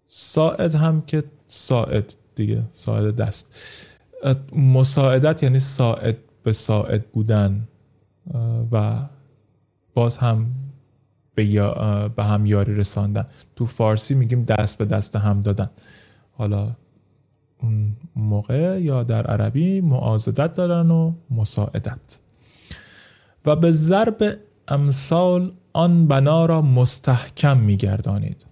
ساعد 0.06 0.74
هم 0.74 1.02
که 1.02 1.24
ساعد 1.46 2.14
دیگه 2.34 2.62
ساعد 2.70 3.16
دست. 3.16 3.54
مساعدت 4.56 5.42
یعنی 5.42 5.60
ساعد 5.60 6.18
به 6.42 6.52
ساعد 6.52 7.06
بودن 7.06 7.68
و 8.72 8.98
باز 9.94 10.16
هم 10.16 10.46
به, 11.34 11.44
به 12.16 12.24
هم 12.24 12.46
یاری 12.46 12.74
رساندن. 12.74 13.26
تو 13.56 13.66
فارسی 13.66 14.14
میگیم 14.14 14.44
دست 14.44 14.78
به 14.78 14.84
دست 14.84 15.16
هم 15.16 15.40
دادن. 15.40 15.70
حالا 16.32 16.76
اون 17.62 17.96
موقع 18.16 18.80
یا 18.82 19.02
در 19.02 19.26
عربی 19.26 19.80
معازدت 19.80 20.54
دارن 20.54 20.90
و 20.90 21.12
مساعدت. 21.30 22.18
و 23.46 23.56
به 23.56 23.72
ضرب 23.72 24.22
امثال 24.68 25.52
آن 25.72 26.06
بنا 26.06 26.46
را 26.46 26.62
مستحکم 26.62 27.58
میگردانید. 27.58 28.46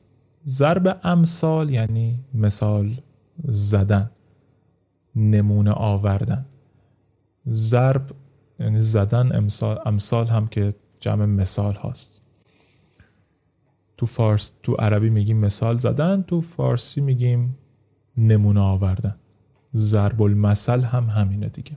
ضرب 0.46 1.00
امثال 1.04 1.70
یعنی 1.70 2.18
مثال 2.34 3.00
زدن 3.44 4.10
نمونه 5.16 5.70
آوردن. 5.70 6.46
ضرب 7.48 8.10
یعنی 8.60 8.80
زدن 8.80 9.36
امثال, 9.36 9.78
امثال 9.86 10.26
هم 10.26 10.46
که 10.46 10.74
جمع 11.00 11.24
مثال 11.24 11.74
هاست. 11.74 12.20
تو 13.96 14.06
فارس 14.06 14.50
تو 14.62 14.74
عربی 14.74 15.10
میگیم 15.10 15.38
مثال 15.38 15.76
زدن 15.76 16.22
تو 16.22 16.40
فارسی 16.40 17.00
میگیم 17.00 17.56
نمونه 18.18 18.60
آوردن. 18.60 19.14
ضرب 19.76 20.22
المثل 20.22 20.80
هم 20.80 21.04
همینه 21.04 21.48
دیگه. 21.48 21.72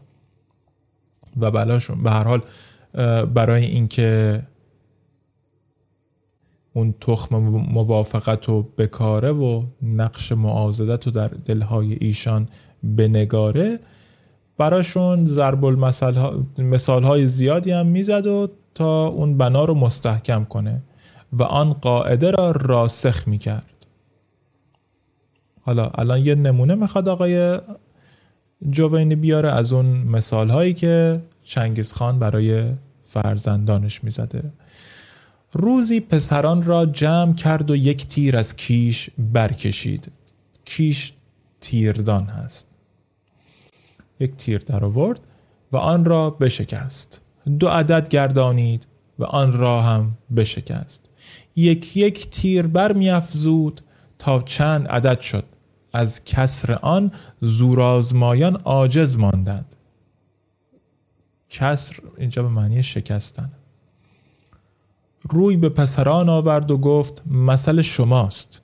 و 1.38 1.52
بلاشون 1.52 2.04
به 2.04 2.12
هر 2.12 2.24
حال 2.24 2.42
برای 3.26 3.66
اینکه 3.66 4.42
اون 6.74 6.94
تخم 7.02 7.36
موافقت 7.72 8.50
و 8.50 8.62
بکاره 8.78 9.32
و 9.32 9.64
نقش 9.82 10.32
معازدت 10.32 11.06
رو 11.06 11.12
در 11.12 11.28
دلهای 11.28 11.94
ایشان 11.94 12.48
بنگاره 12.84 13.80
براشون 14.58 15.26
ضرب 15.26 15.66
مثال 16.58 17.04
های 17.04 17.28
زیادی 17.28 17.72
هم 17.72 17.88
می‌زد 17.88 18.26
و 18.28 18.48
تا 18.76 19.08
اون 19.08 19.38
بنا 19.38 19.66
رو 19.66 19.74
مستحکم 19.74 20.44
کنه. 20.44 20.82
و 21.34 21.44
آن 21.44 21.74
قاعده 21.74 22.32
را 22.32 22.52
راسخ 22.52 23.28
می‌کرد. 23.28 23.71
حالا 25.62 25.90
الان 25.96 26.26
یه 26.26 26.36
نمونه 26.36 26.76
می‌خواد 26.76 27.10
آقای 27.10 27.60
جوینی 28.70 29.16
بیاره 29.16 29.52
از 29.52 29.74
اون 29.74 29.86
مثال 29.86 30.50
هایی 30.50 30.74
که 30.74 31.22
چنگیز 31.44 31.94
خان 31.94 32.20
برای 32.20 32.66
فرزندانش 33.02 34.04
می‌زده. 34.04 34.44
روزی 35.54 36.00
پسران 36.00 36.64
را 36.64 36.86
جمع 36.86 37.36
کرد 37.36 37.72
و 37.72 37.76
یک 37.76 38.08
تیر 38.08 38.38
از 38.38 38.56
کیش 38.56 39.10
برکشید. 39.18 40.12
کیش 40.66 41.14
تیردان 41.62 42.26
هست. 42.26 42.68
یک 44.20 44.36
تیر 44.36 44.58
در 44.58 44.86
آورد 44.86 45.20
و 45.72 45.78
آن 45.78 46.06
را 46.06 46.30
بشکست. 46.30 47.22
دو 47.60 47.68
عدد 47.68 48.10
گردانید 48.10 48.88
و 49.20 49.24
آن 49.24 49.54
را 49.54 49.82
هم 49.82 50.18
بشکست. 50.36 51.10
یک 51.56 51.98
یک 51.98 52.30
تیر 52.30 52.68
بر 52.68 53.16
افزود 53.16 53.82
تا 54.22 54.42
چند 54.42 54.88
عدد 54.88 55.20
شد. 55.20 55.44
از 55.94 56.26
کسر 56.26 56.80
آن 56.82 57.12
زورازمایان 57.42 58.56
عاجز 58.56 59.18
ماندند. 59.18 59.76
کسر 61.50 61.96
اینجا 62.18 62.44
به 62.44 62.50
معنی 62.50 62.84
شکستن. 62.84 63.52
روی 65.30 65.58
به 65.58 65.70
پسران 65.70 66.30
آورد 66.30 66.72
و 66.72 66.78
گفت 66.78 67.22
مثل 67.28 67.82
شماست. 67.82 68.62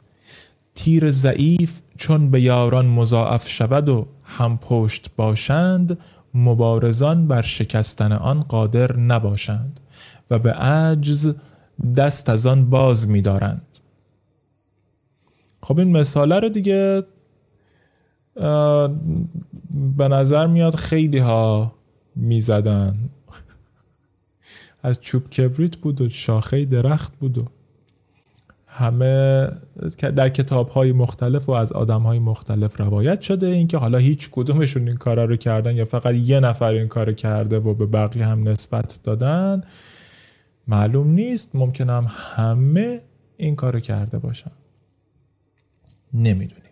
تیر 0.76 1.12
ضعیف 1.12 1.82
چون 1.98 2.32
به 2.32 2.42
یاران 2.42 2.86
مضاعف 2.86 3.48
شود 3.48 3.90
و 3.90 4.08
هم 4.24 4.58
پشت 4.58 5.10
باشند 5.16 5.98
مبارزان 6.34 7.28
بر 7.28 7.42
شکستن 7.42 8.12
آن 8.12 8.44
قادر 8.44 8.96
نباشند 8.98 9.80
و 10.32 10.40
به 10.40 10.52
عجز 10.54 11.36
دست 11.96 12.30
از 12.30 12.46
آن 12.46 12.70
باز 12.70 13.08
می‌دارند. 13.08 13.67
خب 15.68 15.80
این 15.80 15.98
مثاله 15.98 16.40
رو 16.40 16.50
دیگه 16.50 17.04
به 19.98 20.08
نظر 20.08 20.48
میاد 20.48 20.76
خیلی 20.76 21.18
ها 21.18 21.74
می‌زدن. 22.16 22.98
از 24.84 25.02
چوب 25.02 25.30
کبریت 25.30 25.76
بود 25.76 26.02
و 26.02 26.10
شاخه 26.10 26.66
درخت 26.66 27.16
بود 27.16 27.38
و 27.38 27.46
همه 28.68 29.48
در 30.00 30.30
کتاب 30.30 30.70
های 30.70 30.92
مختلف 30.92 31.50
و 31.50 31.52
از 31.52 31.72
آدم 31.72 32.02
های 32.02 32.20
مختلف 32.20 32.80
روایت 32.80 33.22
شده. 33.22 33.48
اینکه 33.48 33.78
حالا 33.78 33.98
هیچ 33.98 34.30
کدومشون 34.32 34.88
این 34.88 34.98
کارا 34.98 35.26
رو 35.26 35.36
کردن 35.36 35.76
یا 35.76 35.86
فقط 35.86 36.16
یه 36.16 36.40
نفر 36.40 36.72
این 36.72 36.88
کار 36.88 37.14
کرده 37.14 37.60
و 37.60 37.74
به 37.74 37.86
بقیه 37.86 38.26
هم 38.26 38.50
نسبت 38.50 39.00
دادن 39.04 39.64
معلوم 40.68 41.08
نیست. 41.08 41.56
ممکن 41.56 41.90
هم 41.90 42.08
همه 42.10 43.02
این 43.38 43.56
کارو 43.56 43.80
کرده 43.80 44.20
باشن. 44.20 44.52
نمی‌دونیم. 46.18 46.64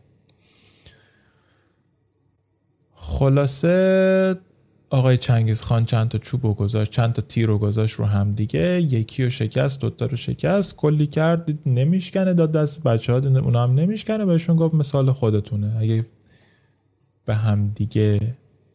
خلاصه 2.94 4.36
آقای 4.90 5.18
چنگیز 5.18 5.62
خان 5.62 5.86
چند 5.86 6.10
تا 6.10 6.18
چوب 6.18 6.46
و 6.46 6.54
گذاشت 6.54 6.92
چند 6.92 7.14
تا 7.14 7.22
تیر 7.22 7.48
رو 7.48 7.58
گذاشت 7.58 7.96
رو 7.96 8.06
هم 8.06 8.32
دیگه. 8.32 8.82
یکی 8.82 9.24
رو 9.24 9.30
شکست 9.30 9.80
دوتا 9.80 10.06
رو 10.06 10.18
شکست. 10.18 10.76
کلی 10.76 11.08
کرد 11.08 11.60
نمیشکنه 11.66 12.34
داد 12.34 12.52
دست 12.52 12.84
بچه 12.84 13.14
ها 13.14 13.20
اونا 13.20 13.64
هم 13.64 13.74
نمیشکنه. 13.74 14.26
بهشون 14.26 14.56
گفت 14.56 14.74
مثال 14.74 15.12
خودتونه. 15.12 15.78
اگه 15.80 16.06
به 17.26 17.36
هم 17.36 17.68
دیگه 17.76 18.20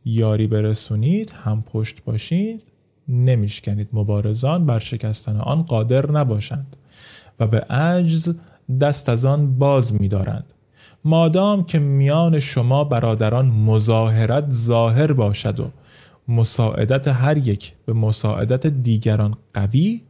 یاری 0.05 0.47
برسونید 0.47 1.31
هم 1.31 1.63
پشت 1.63 2.05
باشید 2.05 2.63
نمیشکنید. 3.09 3.89
مبارزان 3.93 4.67
بر 4.67 4.79
شکستن 4.79 5.37
آن 5.37 5.63
قادر 5.63 6.11
نباشند 6.11 6.77
و 7.41 7.47
به 7.47 7.61
عجز 7.61 8.35
دست 8.81 9.09
از 9.09 9.25
آن 9.25 9.59
باز 9.59 10.01
میدارند. 10.01 10.53
مادام 11.05 11.65
که 11.65 11.79
میان 11.79 12.39
شما 12.39 12.85
برادران 12.85 13.47
مظاهرت 13.47 14.51
ظاهر 14.51 15.13
باشد 15.13 15.61
و 15.61 15.71
مساعدت 16.29 17.09
هر 17.09 17.37
یک 17.37 17.73
به 17.87 17.93
مساعدت 17.93 18.67
دیگران 18.67 19.35
قوی 19.55 20.03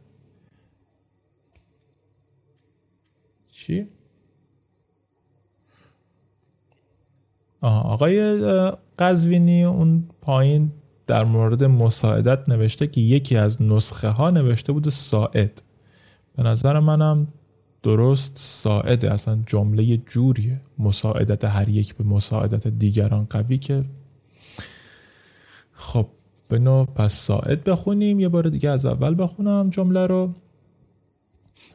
چی؟ 3.51 3.87
آقای 7.61 8.41
قزوینی 8.99 9.63
اون 9.63 10.03
پایین 10.21 10.71
در 11.07 11.23
مورد 11.23 11.63
مساعدت 11.63 12.49
نوشته 12.49 12.87
که 12.87 13.01
یکی 13.01 13.37
از 13.37 13.61
نسخه 13.61 14.09
ها 14.09 14.29
نوشته 14.29 14.73
بود 14.73 14.89
ساعد 14.89 15.61
به 16.35 16.43
نظر 16.43 16.79
منم 16.79 17.27
درست 17.83 18.31
ساعده 18.35 19.13
اصلا 19.13 19.43
جمله 19.45 19.97
جوریه. 19.97 20.61
مساعدت 20.79 21.45
هر 21.45 21.69
یک 21.69 21.95
به 21.95 22.03
مساعدت 22.03 22.67
دیگران 22.67 23.27
قوی 23.29 23.57
که 23.57 23.83
خب 25.73 26.07
به 26.49 26.59
نوع 26.59 26.85
پس 26.85 27.13
ساعد 27.13 27.63
بخونیم. 27.63 28.19
یه 28.19 28.29
بار 28.29 28.49
دیگه 28.49 28.69
از 28.69 28.85
اول 28.85 29.15
بخونم 29.23 29.69
جمله 29.69 30.07
رو. 30.07 30.33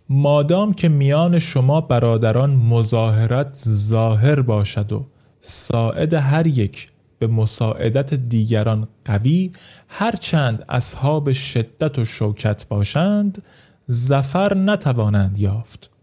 مادام 0.09 0.75
که 0.75 0.89
میان 0.89 1.39
شما 1.39 1.81
برادران 1.81 2.51
مظاهرت 2.51 3.55
ظاهر 3.69 4.43
باشد 4.43 4.93
و 4.93 5.07
ساعد 5.41 6.15
هر 6.15 6.47
یک 6.47 6.89
به 7.19 7.27
مساعدت 7.27 8.15
دیگران 8.15 8.89
قوی 9.05 9.53
هرچند 9.89 10.65
اصحاب 10.69 11.33
شدت 11.33 11.99
و 11.99 12.05
شوکت 12.05 12.69
باشند 12.69 13.43
زفر 13.87 14.55
نتوانند 14.55 15.39
یافت. 15.39 15.96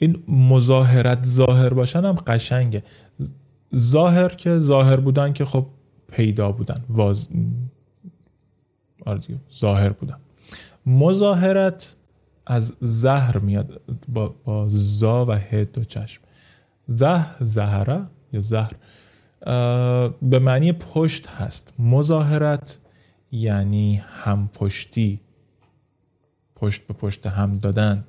این 0.00 0.22
مظاهرت 0.28 1.24
ظاهر 1.24 1.74
باشن 1.74 2.04
هم 2.04 2.12
قشنگه. 2.12 2.82
ظاهر 3.76 4.28
که 4.28 4.58
ظاهر 4.58 4.96
بودن 4.96 5.32
که 5.32 5.44
خب 5.44 5.66
پیدا 6.12 6.52
بودن. 6.52 6.84
واز... 6.88 7.28
آره 9.06 9.20
ظاهر 9.58 9.88
بودن. 9.88 10.16
مظاهرت 10.86 11.96
از 12.46 12.74
زهر 12.80 13.38
میاد 13.38 13.80
با, 14.08 14.34
با 14.44 14.66
زا 14.68 15.26
و 15.26 15.32
هد 15.32 15.78
و 15.78 15.84
چشم. 15.84 16.22
زه 16.86 17.44
زهره 17.44 18.06
یا 18.32 18.40
زهر 18.40 18.72
به 20.22 20.38
معنی 20.38 20.72
پشت 20.72 21.26
هست. 21.26 21.72
مظاهرت 21.78 22.78
یعنی 23.32 23.96
هم 23.96 24.48
پشتی 24.54 25.20
پشت 26.56 26.86
به 26.86 26.94
پشت 26.94 27.26
هم 27.26 27.54
دادن. 27.54 28.04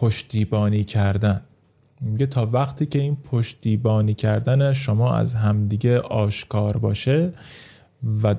پشتیبانی 0.00 0.84
کردن. 0.84 1.40
میگه 2.00 2.26
تا 2.26 2.46
وقتی 2.46 2.86
که 2.86 2.98
این 2.98 3.16
پشتیبانی 3.16 4.14
کردن 4.14 4.72
شما 4.72 5.14
از 5.14 5.34
همدیگه 5.34 6.00
آشکار 6.00 6.76
باشه 6.76 7.32
و 8.22 8.34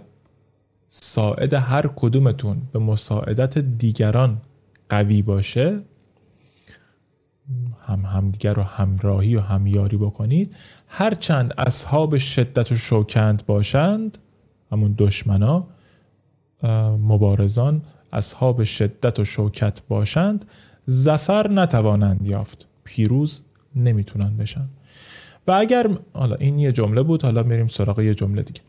ساعد 0.89 1.54
هر 1.54 1.88
کدومتون 1.95 2.62
به 2.74 2.80
مساعدت 2.80 3.58
دیگران 3.58 4.41
قوی 4.89 5.22
باشه 5.22 5.82
هم 7.88 8.06
همدیگر 8.06 8.54
رو 8.54 8.63
همراهی 8.63 9.36
و 9.36 9.39
همیاری 9.41 9.98
بکنید. 9.98 10.56
هرچند 10.88 11.54
اصحاب 11.58 12.17
شدت 12.17 12.72
و 12.72 12.76
شوکند 12.76 13.45
باشند 13.45 14.17
همون 14.72 14.95
دشمنا 14.98 15.67
مبارزان 17.00 17.82
اصحاب 18.13 18.63
شدت 18.63 19.19
و 19.19 19.26
شوکت 19.26 19.82
باشند 19.88 20.45
زفر 20.89 21.52
نتوانند 21.52 22.25
یافت. 22.25 22.67
پیروز 22.84 23.41
نمی‌تونن 23.75 24.38
بشن. 24.38 24.69
و 25.47 25.52
اگر 25.52 25.89
حالا 26.13 26.36
این 26.36 26.60
یه 26.60 26.71
جمله 26.71 27.04
بود 27.04 27.23
حالا 27.23 27.43
میریم 27.43 27.67
سراغ 27.67 27.99
یه 27.99 28.13
جمله 28.13 28.41
دیگه. 28.41 28.62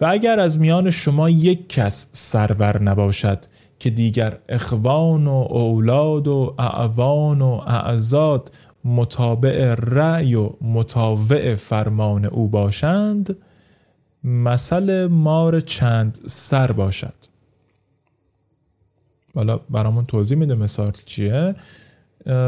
و 0.00 0.06
اگر 0.06 0.40
از 0.40 0.58
میان 0.58 0.90
شما 0.90 1.30
یک 1.30 1.68
کس 1.68 2.08
سرور 2.12 2.82
نباشد 2.82 3.38
که 3.78 3.90
دیگر 3.90 4.38
اخوان 4.48 5.26
و 5.26 5.46
اولاد 5.50 6.28
و 6.28 6.54
اعوان 6.58 7.42
و 7.42 7.60
اعزاد 7.66 8.52
متابع 8.84 9.74
رأی 9.74 10.34
و 10.34 10.50
متابع 10.60 11.54
فرمان 11.54 12.24
او 12.24 12.48
باشند 12.48 13.36
مثل 14.24 15.06
مار 15.06 15.60
چند 15.60 16.18
سر 16.26 16.72
باشد. 16.72 17.17
حالا 19.38 19.58
برامون 19.70 20.06
توضیح 20.06 20.38
میده 20.38 20.54
مثال 20.54 20.92
چیه. 21.06 21.54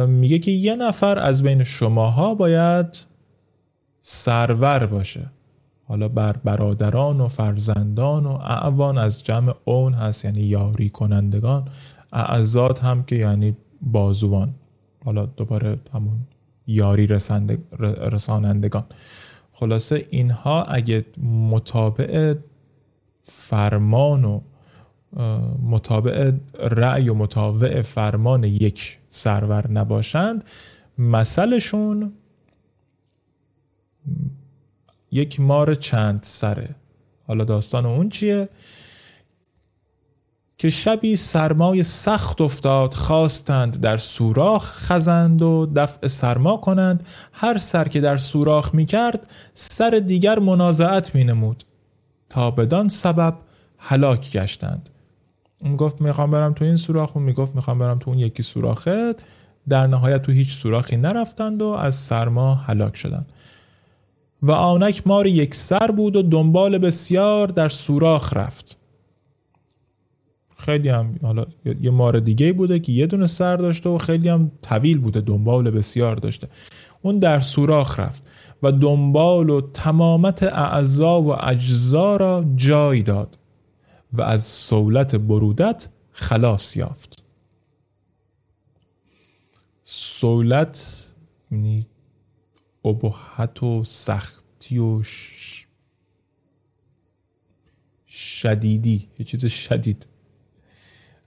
میگه 0.09 0.38
که 0.38 0.50
یه 0.50 0.76
نفر 0.76 1.18
از 1.18 1.42
بین 1.42 1.64
شماها 1.64 2.35
باید 2.35 3.07
سرور 4.03 4.87
باشه. 4.87 5.31
حالا 5.85 6.09
بر 6.09 6.33
برادران 6.33 7.20
و 7.20 7.29
فرزندان 7.29 8.26
و 8.26 8.31
اعوان 8.31 8.98
از 8.98 9.24
جمع 9.24 9.55
اون 9.64 9.92
هست 9.92 10.24
یعنی 10.24 10.40
یاری 10.40 10.88
کنندگان. 10.88 11.68
اعزاد 12.12 12.79
هم 12.79 13.03
که 13.03 13.16
یعنی 13.16 13.57
بازوان. 13.83 14.55
حالا 15.05 15.26
دوباره 15.26 15.79
همون 15.94 16.18
یاری 16.66 17.09
رسانندگان. 18.12 18.85
خلاصه 19.53 20.07
اینها 20.11 20.64
اگه 20.64 21.05
مطابع 21.50 22.35
فرمان 23.20 24.24
و 24.24 24.40
مطابع 25.62 26.33
رأی 26.59 27.09
و 27.09 27.14
مطابع 27.14 27.83
فرمان 27.83 28.44
یک 28.44 28.99
سرور 29.09 29.70
نباشند 29.70 30.44
مثلشون 30.99 32.12
یک 35.12 35.40
مار 35.40 35.75
چند 35.75 36.20
سره. 36.23 36.75
حالا 37.27 37.44
داستان 37.44 37.87
اون 37.87 38.09
چیه؟ 38.09 38.49
که 40.59 40.70
شبی 40.70 41.16
سرمای 41.16 41.83
سخت 41.83 42.40
افتاد 42.40 42.94
خواستند 42.94 43.81
در 43.81 43.99
سوراخ 43.99 44.73
خزند 44.73 45.42
و 45.42 45.66
دفع 45.77 46.07
سرما 46.07 46.57
کنند. 46.57 47.07
هر 47.33 47.59
سر 47.59 47.88
که 47.88 48.01
در 48.01 48.18
سوراخ 48.18 48.75
می 48.75 48.87
کرد 48.87 49.27
سر 49.55 49.90
دیگر 49.90 50.38
منازعت 50.38 51.14
می 51.14 51.25
نمود 51.25 51.64
تا 52.29 52.51
بدان 52.51 52.88
سبب 52.88 53.37
هلاک 53.79 54.33
گشتند. 54.33 54.90
اون 55.62 55.77
گفت 55.77 56.01
می‌خوام 56.01 56.31
برم 56.31 56.53
تو 56.53 56.64
این 56.64 56.77
سوراخ 56.77 57.16
و 57.16 57.20
می‌گفت 57.20 57.55
می‌خوام 57.55 57.79
برم 57.79 57.99
تو 57.99 58.11
اون 58.11 58.18
یکی 58.18 58.42
سوراخه 58.42 59.14
در 59.68 59.87
نهایت 59.87 60.23
تو 60.23 60.33
هیچ 60.33 60.57
سوراخی 60.57 60.96
نرفتند 60.96 61.62
و 61.62 61.66
از 61.66 61.94
سرما 61.94 62.55
هلاک 62.55 62.96
شدند. 62.96 63.27
و 64.42 64.51
آنک 64.51 65.07
مار 65.07 65.27
یک 65.27 65.55
سر 65.55 65.90
بود 65.90 66.16
و 66.16 66.23
دنبال 66.23 66.79
بسیار 66.79 67.46
در 67.49 67.68
سوراخ 67.68 68.37
رفت. 68.37 68.77
خیلی 70.57 70.88
هم 70.88 71.14
حالا 71.23 71.46
یه 71.81 71.90
مار 71.90 72.20
دیگه 72.20 72.53
بوده 72.53 72.79
که 72.79 72.92
یه 72.92 73.07
دونه 73.07 73.27
سر 73.27 73.57
داشته 73.57 73.88
و 73.88 73.99
خیلی 73.99 74.29
هم 74.29 74.51
طویل 74.62 74.99
بوده 74.99 75.20
دنبال 75.20 75.70
بسیار 75.70 76.16
داشته. 76.16 76.49
اون 77.03 77.18
در 77.18 77.40
سوراخ 77.40 78.01
رفت 78.01 78.23
و 78.62 78.73
دنبال 78.73 79.51
و 79.51 79.61
تمامت 79.61 80.42
اعضا 80.42 81.23
و 81.23 81.44
اجزا 81.44 82.16
را 82.16 82.44
جای 82.57 83.03
داد. 83.03 83.38
و 84.12 84.23
از 84.23 84.42
سولت 84.42 85.14
برودت 85.14 85.88
خلاص 86.12 86.77
یافت. 86.77 87.23
سولت 89.85 90.96
یعنی 91.51 91.87
ابهت 92.85 93.62
و 93.62 93.85
سختی 93.85 94.79
و 94.79 95.03
شدیدی 98.07 99.09
یه 99.18 99.25
چیز 99.25 99.46
شدید. 99.46 100.07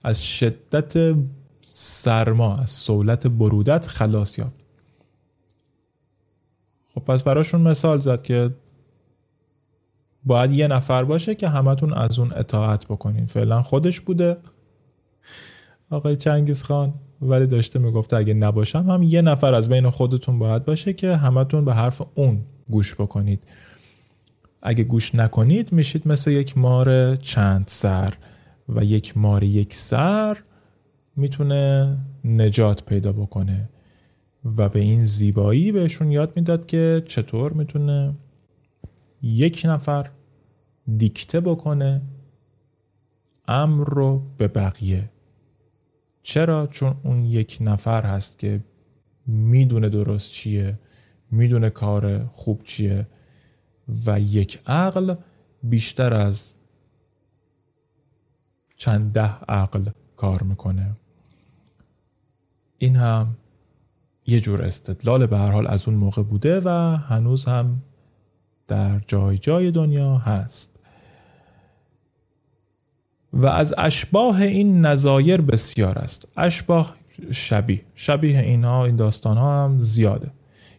از 0.02 0.24
شدت 0.24 1.16
سرما 1.60 2.56
از 2.56 2.70
سولت 2.70 3.26
برودت 3.26 3.86
خلاص 3.86 4.38
یافت. 4.38 4.64
خب 6.94 7.00
پس 7.00 7.22
براشون 7.22 7.60
مثال 7.60 8.00
زد 8.00 8.22
که 8.22 8.50
باید 10.26 10.50
یه 10.50 10.68
نفر 10.68 11.04
باشه 11.04 11.34
که 11.34 11.48
همتون 11.48 11.92
از 11.92 12.18
اون 12.18 12.32
اطاعت 12.32 12.86
بکنین. 12.86 13.26
فعلا 13.26 13.62
خودش 13.62 14.00
بوده. 14.00 14.36
آقای 15.90 16.16
چنگیز 16.16 16.62
خان 16.62 16.94
ولی 17.22 17.46
داشته 17.46 17.78
می‌گفته 17.78 18.16
اگه 18.16 18.34
نباشم 18.34 18.90
هم 18.90 19.02
یه 19.02 19.22
نفر 19.22 19.54
از 19.54 19.68
بین 19.68 19.90
خودتون 19.90 20.38
باید 20.38 20.64
باشه 20.64 20.92
که 20.92 21.16
همتون 21.16 21.64
به 21.64 21.74
حرف 21.74 22.02
اون 22.14 22.40
گوش 22.70 22.94
بکنید. 22.94 23.44
اگه 24.62 24.84
گوش 24.84 25.14
نکنید 25.14 25.72
میشید 25.72 26.08
مثل 26.08 26.30
یک 26.30 26.58
مار 26.58 27.16
چند 27.16 27.64
سر 27.66 28.14
و 28.68 28.84
یک 28.84 29.16
مار 29.16 29.42
یک 29.42 29.74
سر 29.74 30.36
می‌تونه 31.16 31.96
نجات 32.24 32.82
پیدا 32.82 33.12
بکنه 33.12 33.68
و 34.56 34.68
به 34.68 34.80
این 34.80 35.04
زیبایی 35.04 35.72
بهشون 35.72 36.10
یاد 36.10 36.32
می‌داد 36.36 36.66
که 36.66 37.02
چطور 37.06 37.52
می‌تونه 37.52 38.14
یک 39.24 39.62
نفر 39.64 40.10
دیکته 40.96 41.40
بکنه 41.40 42.02
امر 43.48 43.84
رو 43.88 44.22
به 44.38 44.48
بقیه 44.48 45.10
چرا؟ 46.22 46.66
چون 46.66 46.96
اون 47.02 47.24
یک 47.24 47.58
نفر 47.60 48.02
هست 48.02 48.38
که 48.38 48.60
می‌دونه 49.26 49.88
درست 49.88 50.32
چیه 50.32 50.78
می‌دونه 51.30 51.70
کار 51.70 52.26
خوب 52.26 52.62
چیه 52.64 53.06
و 54.06 54.20
یک 54.20 54.62
عقل 54.66 55.14
بیشتر 55.62 56.14
از 56.14 56.54
چند 58.76 59.12
ده 59.12 59.34
عقل 59.48 59.88
کار 60.16 60.42
می‌کنه 60.42 60.96
این 62.78 62.96
هم 62.96 63.36
یه 64.26 64.40
جور 64.40 64.62
استدلال 64.62 65.26
به 65.26 65.38
هر 65.38 65.50
حال 65.50 65.66
از 65.66 65.88
اون 65.88 65.96
موقع 65.96 66.22
بوده 66.22 66.60
و 66.60 66.68
هنوز 66.96 67.44
هم 67.44 67.82
در 68.68 69.00
جای 69.06 69.38
جای 69.38 69.70
دنیا 69.70 70.16
هست. 70.16 70.70
و 73.32 73.46
از 73.46 73.74
اشباه 73.78 74.42
این 74.42 74.80
نظایر 74.86 75.40
بسیار 75.40 75.98
است. 75.98 76.28
اشباه 76.36 76.94
شبیه 77.30 77.80
شبیه 77.94 78.38
اینها 78.38 78.84
این 78.84 78.96
داستان 78.96 79.36
ها 79.36 79.64
هم 79.64 79.80
زیاده 79.80 80.30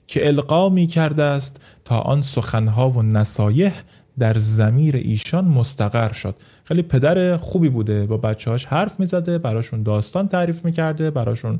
که 0.07 0.27
القا 0.27 0.69
می 0.69 0.87
کرده 0.87 1.23
است 1.23 1.61
تا 1.85 1.99
آن 1.99 2.21
سخنها 2.21 2.89
و 2.89 3.01
نصایح 3.01 3.73
در 4.19 4.37
زمیر 4.37 4.95
ایشان 4.95 5.45
مستقر 5.45 6.11
شد. 6.13 6.35
خیلی 6.63 6.81
پدر 6.81 7.37
خوبی 7.37 7.69
بوده 7.69 8.05
با 8.05 8.17
بچه 8.17 8.51
هاش 8.51 8.65
حرف 8.65 8.99
می‌زده 8.99 9.37
براشون 9.37 9.83
داستان 9.83 10.27
تعریف 10.27 10.65
می‌کرده 10.65 11.11
براشون 11.11 11.59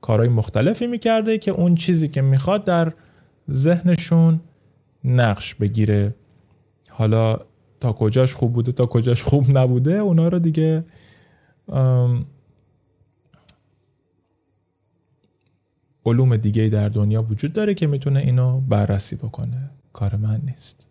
کارهای 0.00 0.28
مختلفی 0.28 0.86
می‌کرده 0.86 1.38
که 1.38 1.50
اون 1.50 1.74
چیزی 1.74 2.08
که 2.08 2.22
می‌خواد 2.22 2.64
در 2.64 2.92
ذهنشون 3.50 4.40
نقش 5.04 5.54
بگیره. 5.54 6.14
حالا 6.90 7.38
تا 7.80 7.92
کجاش 7.92 8.34
خوب 8.34 8.52
بوده 8.52 8.72
تا 8.72 8.86
کجاش 8.86 9.22
خوب 9.22 9.58
نبوده 9.58 9.92
اونا 9.92 10.28
رو 10.28 10.38
دیگه 10.38 10.84
علوم 16.06 16.36
دیگه 16.36 16.68
در 16.68 16.88
دنیا 16.88 17.22
وجود 17.22 17.52
داره 17.52 17.74
که 17.74 17.86
می‌تونه 17.86 18.20
اینو 18.20 18.60
بررسی 18.60 19.16
بکنه. 19.16 19.70
کار 19.92 20.16
من 20.16 20.40
نیست. 20.44 20.86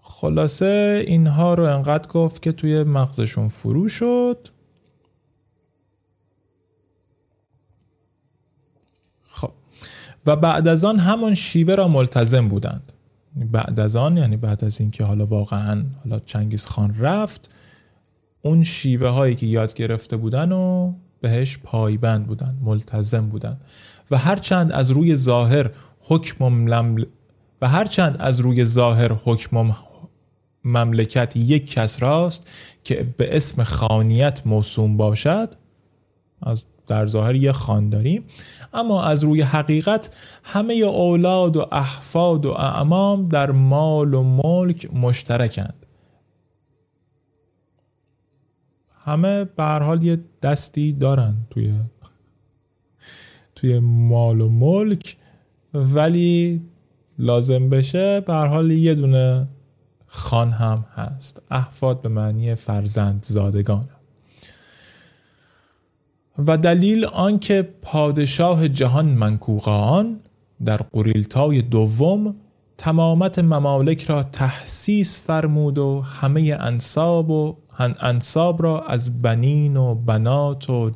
خلاصه 0.00 1.04
اینها 1.06 1.54
رو 1.54 1.64
انقدر 1.64 2.08
گفت 2.08 2.42
که 2.42 2.52
توی 2.52 2.82
مغزشون 2.82 3.48
فرو 3.48 3.88
شد 3.88 4.48
خب 9.24 9.50
و 10.26 10.36
بعد 10.36 10.68
از 10.68 10.84
آن 10.84 10.98
همان 10.98 11.34
شیوه 11.34 11.74
را 11.74 11.88
ملتزم 11.88 12.48
بودند. 12.48 12.92
بعد 13.36 13.80
از 13.80 13.96
آن 13.96 14.16
یعنی 14.16 14.36
بعد 14.36 14.64
از 14.64 14.80
اینکه 14.80 15.04
حالا 15.04 15.26
واقعا 15.26 15.84
حالا 16.04 16.20
چنگیز 16.26 16.66
خان 16.66 16.94
رفت 16.98 17.50
اون 18.42 18.64
شیوه 18.64 19.08
هایی 19.08 19.34
که 19.34 19.46
یاد 19.46 19.74
گرفته 19.74 20.16
بودن 20.16 20.52
و 20.52 20.92
بهش 21.20 21.58
پایبند 21.58 22.26
بودن 22.26 22.56
ملتزم 22.62 23.28
بودن 23.28 23.56
و 24.10 24.18
هرچند 24.18 24.72
از 24.72 24.90
روی 24.90 25.16
ظاهر 25.16 25.70
حکم 26.00 26.66
و 27.60 27.68
هرچند 27.68 28.16
از 28.20 28.40
روی 28.40 28.64
ظاهر 28.64 29.12
حکم 29.24 29.74
مملکت 30.64 31.36
یک 31.36 31.72
کس 31.72 32.02
راست 32.02 32.50
که 32.84 33.14
به 33.16 33.36
اسم 33.36 33.62
خانیت 33.62 34.42
موسوم 34.46 34.96
باشد 34.96 35.54
از 36.42 36.64
در 36.86 37.06
ظاهر 37.06 37.34
یه 37.34 37.52
خان 37.52 37.90
داریم. 37.90 38.24
اما 38.72 39.04
از 39.04 39.24
روی 39.24 39.42
حقیقت 39.42 40.10
همه 40.42 40.74
اولاد 40.74 41.56
و 41.56 41.66
احفاد 41.72 42.46
و 42.46 42.50
اعمام 42.50 43.28
در 43.28 43.50
مال 43.50 44.14
و 44.14 44.22
ملک 44.22 44.94
مشترکند. 44.94 45.86
همه 49.04 49.44
به 49.44 49.64
حال 49.64 50.02
یه 50.02 50.18
دستی 50.42 50.92
دارن 50.92 51.34
توی 51.50 51.72
توی 53.54 53.78
مال 53.78 54.40
و 54.40 54.48
ملک 54.48 55.16
ولی 55.74 56.62
لازم 57.18 57.68
بشه 57.68 58.20
به 58.20 58.34
حال 58.34 58.70
یه 58.70 58.94
دونه 58.94 59.48
خان 60.06 60.52
هم 60.52 60.84
هست. 60.94 61.42
احفاد 61.50 62.02
به 62.02 62.08
معنی 62.08 62.54
فرزند 62.54 63.24
زادگان. 63.24 63.88
و 66.38 66.56
دلیل 66.56 67.04
آنکه 67.04 67.62
پادشاه 67.82 68.68
جهان 68.68 69.06
منکوغان 69.06 70.20
در 70.64 70.76
قریلتای 70.76 71.62
دوم 71.62 72.34
تمامت 72.78 73.38
ممالک 73.38 74.04
را 74.04 74.22
تحسیس 74.22 75.20
فرمود 75.20 75.78
و 75.78 76.00
همه 76.00 76.56
انصاب 76.60 77.30
و 77.30 77.56
انصاب 77.78 78.62
را 78.62 78.80
از 78.80 79.22
بنین 79.22 79.76
و 79.76 79.94
بنات 79.94 80.70
و 80.70 80.90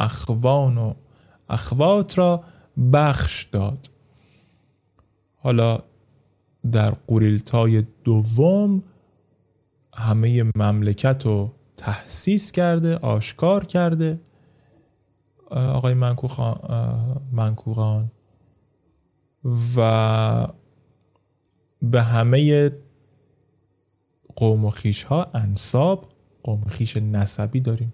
اخوان 0.00 0.78
و 0.78 0.94
اخوات 1.48 2.18
را 2.18 2.44
بخش 2.92 3.42
داد. 3.52 3.90
حالا 5.36 5.78
در 6.72 6.92
قریلتای 7.06 7.84
دوم 8.04 8.82
همه 9.94 10.44
مملکت 10.56 11.26
رو 11.26 11.50
تحسیس 11.76 12.52
کرده 12.52 12.96
آشکار 12.96 13.64
کرده 13.64 14.20
آقای 15.50 15.94
منکوخان 17.32 18.10
و 19.76 20.48
به 21.82 22.02
همه 22.02 22.70
قوم 24.36 24.64
و 24.64 24.70
خیش 24.70 25.02
ها 25.02 25.26
انصاب 25.34 26.08
قوم 26.42 26.64
خیش 26.64 26.96
نسبی 26.96 27.60
داریم. 27.60 27.92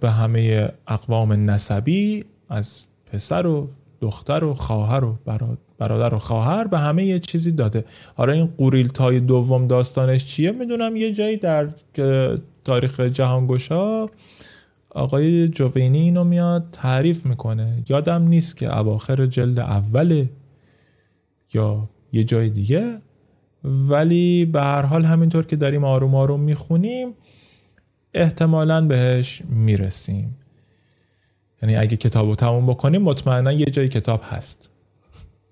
به 0.00 0.10
همه 0.10 0.72
اقوام 0.88 1.50
نسبی 1.50 2.24
از 2.48 2.86
پسر 3.06 3.46
و 3.46 3.68
دختر 4.00 4.44
و 4.44 4.54
خواهر 4.54 5.04
و 5.04 5.18
برادر 5.78 6.14
و 6.14 6.18
خواهر 6.18 6.66
به 6.66 6.78
همه 6.78 7.04
یه 7.04 7.18
چیزی 7.18 7.52
داده. 7.52 7.84
حالا 8.16 8.32
این 8.32 8.46
قوریل 8.46 8.88
تای 8.88 9.20
دوم 9.20 9.66
داستانش 9.66 10.26
چیه؟ 10.26 10.50
می‌دونم 10.52 10.96
یه 10.96 11.12
جایی 11.12 11.36
در 11.36 11.68
تاریخ 12.64 13.00
جهانگشا 13.00 14.06
آقای 14.94 15.48
جوینی 15.48 15.98
اینو 15.98 16.24
میاد 16.24 16.68
تعریف 16.72 17.26
می‌کنه. 17.26 17.82
یادم 17.88 18.22
نیست 18.22 18.56
که 18.56 18.78
اواخر 18.78 19.26
جلد 19.26 19.58
اوله 19.58 20.28
یا 21.54 21.88
یه 22.12 22.24
جای 22.24 22.48
دیگه 22.48 22.98
ولی 23.64 24.44
به 24.44 24.60
هر 24.60 24.82
حال 24.82 25.04
همینطور 25.04 25.46
که 25.46 25.56
داریم 25.56 25.84
آروم 25.84 26.14
آروم 26.14 26.40
می‌خونیم 26.40 27.14
احتمالا 28.14 28.86
بهش 28.86 29.42
می‌رسیم. 29.48 30.36
یعنی 31.62 31.76
اگه 31.76 31.96
کتاب 31.96 32.28
رو 32.28 32.34
تموم 32.34 32.66
بکنیم 32.66 33.02
مطمئنا 33.02 33.52
یه 33.52 33.66
جای 33.66 33.88
کتاب 33.88 34.20
هست. 34.24 34.70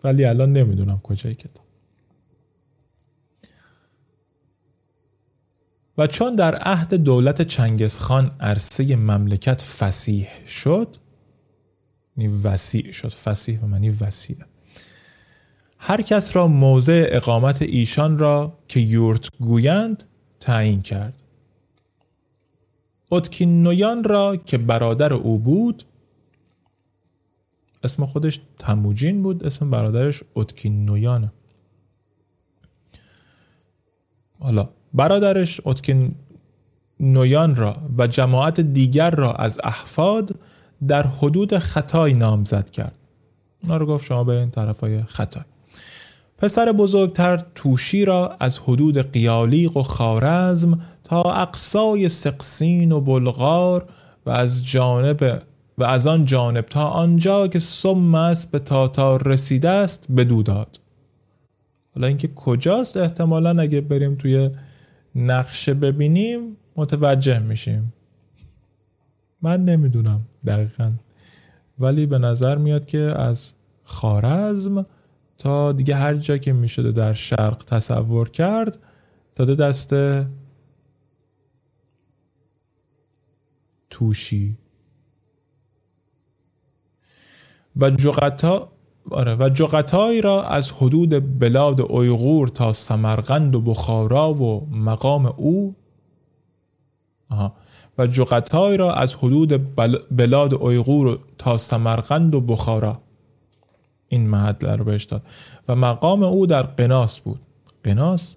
ولی 0.05 0.25
الان 0.25 0.53
نمی‌دونم 0.53 1.01
کجای 1.03 1.35
کتاب. 1.35 1.65
و 5.99 6.07
چون 6.07 6.35
در 6.35 6.55
عهد 6.55 6.95
دولت 6.95 7.43
چنگزخان 7.43 8.37
عرصه 8.41 8.97
مملکت 8.97 9.61
فسیح 9.61 10.29
شد 10.47 10.97
یعنی 12.17 12.41
وسیع 12.45 12.93
شد. 12.93 13.09
فسیح 13.09 13.61
به 13.61 13.67
معنی 13.67 13.91
وسیع. 13.91 14.37
هر 15.79 16.03
کس 16.03 16.37
را 16.37 16.47
موضع 16.47 17.09
اقامت 17.13 17.63
ایشان 17.63 18.19
را 18.19 18.59
که 18.69 18.81
یورت 18.81 19.29
گویند 19.41 20.05
تعیین 20.41 20.83
کرد. 20.83 21.15
نویان 23.47 24.05
را 24.05 24.37
که 24.37 24.59
برادر 24.59 25.13
او 25.13 25.39
بود 25.39 25.85
اسم 27.85 28.07
خودش 28.07 28.41
تموجین 28.59 29.23
بود 29.23 29.45
اسم 29.47 29.71
برادرش 29.71 30.23
نویانه 30.71 31.33
حالا 34.39 34.69
برادرش 34.95 35.61
اتکین 35.65 36.15
نویان 37.01 37.57
را 37.57 37.77
و 37.99 38.07
جماعت 38.07 38.61
دیگر 38.61 39.11
را 39.11 39.33
از 39.33 39.59
احفاد 39.65 40.35
در 40.89 41.07
حدود 41.07 41.59
خطای 41.59 42.13
نامزد 42.13 42.71
کرد. 42.71 42.95
اونا 43.63 43.77
رو 43.77 43.87
گفت 43.87 44.05
شما 44.05 44.25
برین 44.25 44.51
طرف 44.51 44.81
های 44.81 45.03
خطای. 45.03 45.43
پسر 46.39 46.73
بزرگتر 46.73 47.45
توشی 47.55 48.05
را 48.05 48.37
از 48.41 48.59
حدود 48.59 49.13
قیالیق 49.13 49.77
و 49.77 49.83
خارزم 49.83 50.81
تا 51.05 51.23
اقصای 51.23 52.09
سقسین 52.09 52.93
و 52.93 53.01
بلغار 53.01 53.89
و 54.27 54.31
از 54.31 54.67
جانب 54.67 55.43
و 55.79 55.85
از 55.85 56.07
آن 56.07 56.25
جانب 56.25 56.65
تا 56.65 56.89
آنجا 56.89 57.49
که 57.49 57.59
سم 57.59 58.15
است 58.15 58.51
به 58.51 58.59
تاتار 58.59 59.29
رسیده 59.29 59.69
است 59.69 60.07
بدو 60.17 60.43
داد. 60.43 60.81
حالا 61.95 62.07
اینکه 62.07 62.29
کجاست؟ 62.29 62.97
احتمالا 62.97 63.63
اگه 63.63 63.81
بریم 63.81 64.15
توی 64.15 64.51
نقشه 65.15 65.75
ببینیم 65.75 66.57
متوجه 66.77 67.39
میشیم. 67.39 67.93
من 69.43 69.65
نمی‌دونم 69.65 70.21
دقیقا. 70.47 70.93
ولی 71.79 72.07
به 72.07 72.19
نظر 72.19 72.57
میاد 72.59 72.87
که 72.87 72.99
از 72.99 73.53
خارزم 73.85 74.87
تا 75.39 75.73
دیگه 75.73 75.95
هر 75.95 76.15
جا 76.15 76.39
که 76.39 76.53
می‌شده 76.53 76.93
در 76.93 77.15
شرق 77.15 77.65
تصور 77.65 78.31
کرد 78.31 78.79
داده 79.37 79.55
دست 79.55 79.95
توشی. 83.91 84.57
و 87.77 87.91
جغتا 87.91 88.73
آره. 89.11 89.37
و 89.37 89.49
جغتایی 89.49 90.21
را 90.21 90.45
از 90.45 90.71
حدود 90.71 91.39
بلاد 91.39 91.81
اویغور 91.81 92.49
تا 92.49 92.73
سمرقند 92.73 93.55
و 93.55 93.61
بخارا 93.61 94.35
و 94.35 94.69
مقام 94.71 95.27
او 95.27 95.75
آها. 97.29 97.53
و 97.99 98.07
جغتایی 98.07 98.77
را 98.77 98.95
از 98.95 99.15
حدود 99.15 99.75
بلاد 100.17 100.55
اویغور 100.55 101.19
تا 101.39 101.59
سمرقند 101.59 102.35
و 102.35 102.41
بخارا. 102.41 102.99
این 104.09 104.29
محل 104.29 104.55
رو 104.79 104.85
بهش 104.85 105.05
داد. 105.05 105.23
و 105.69 105.77
مقام 105.77 106.23
او 106.23 106.47
در 106.47 106.63
قناس 106.63 107.21
بود. 107.21 107.41
قناس؟ 107.85 108.37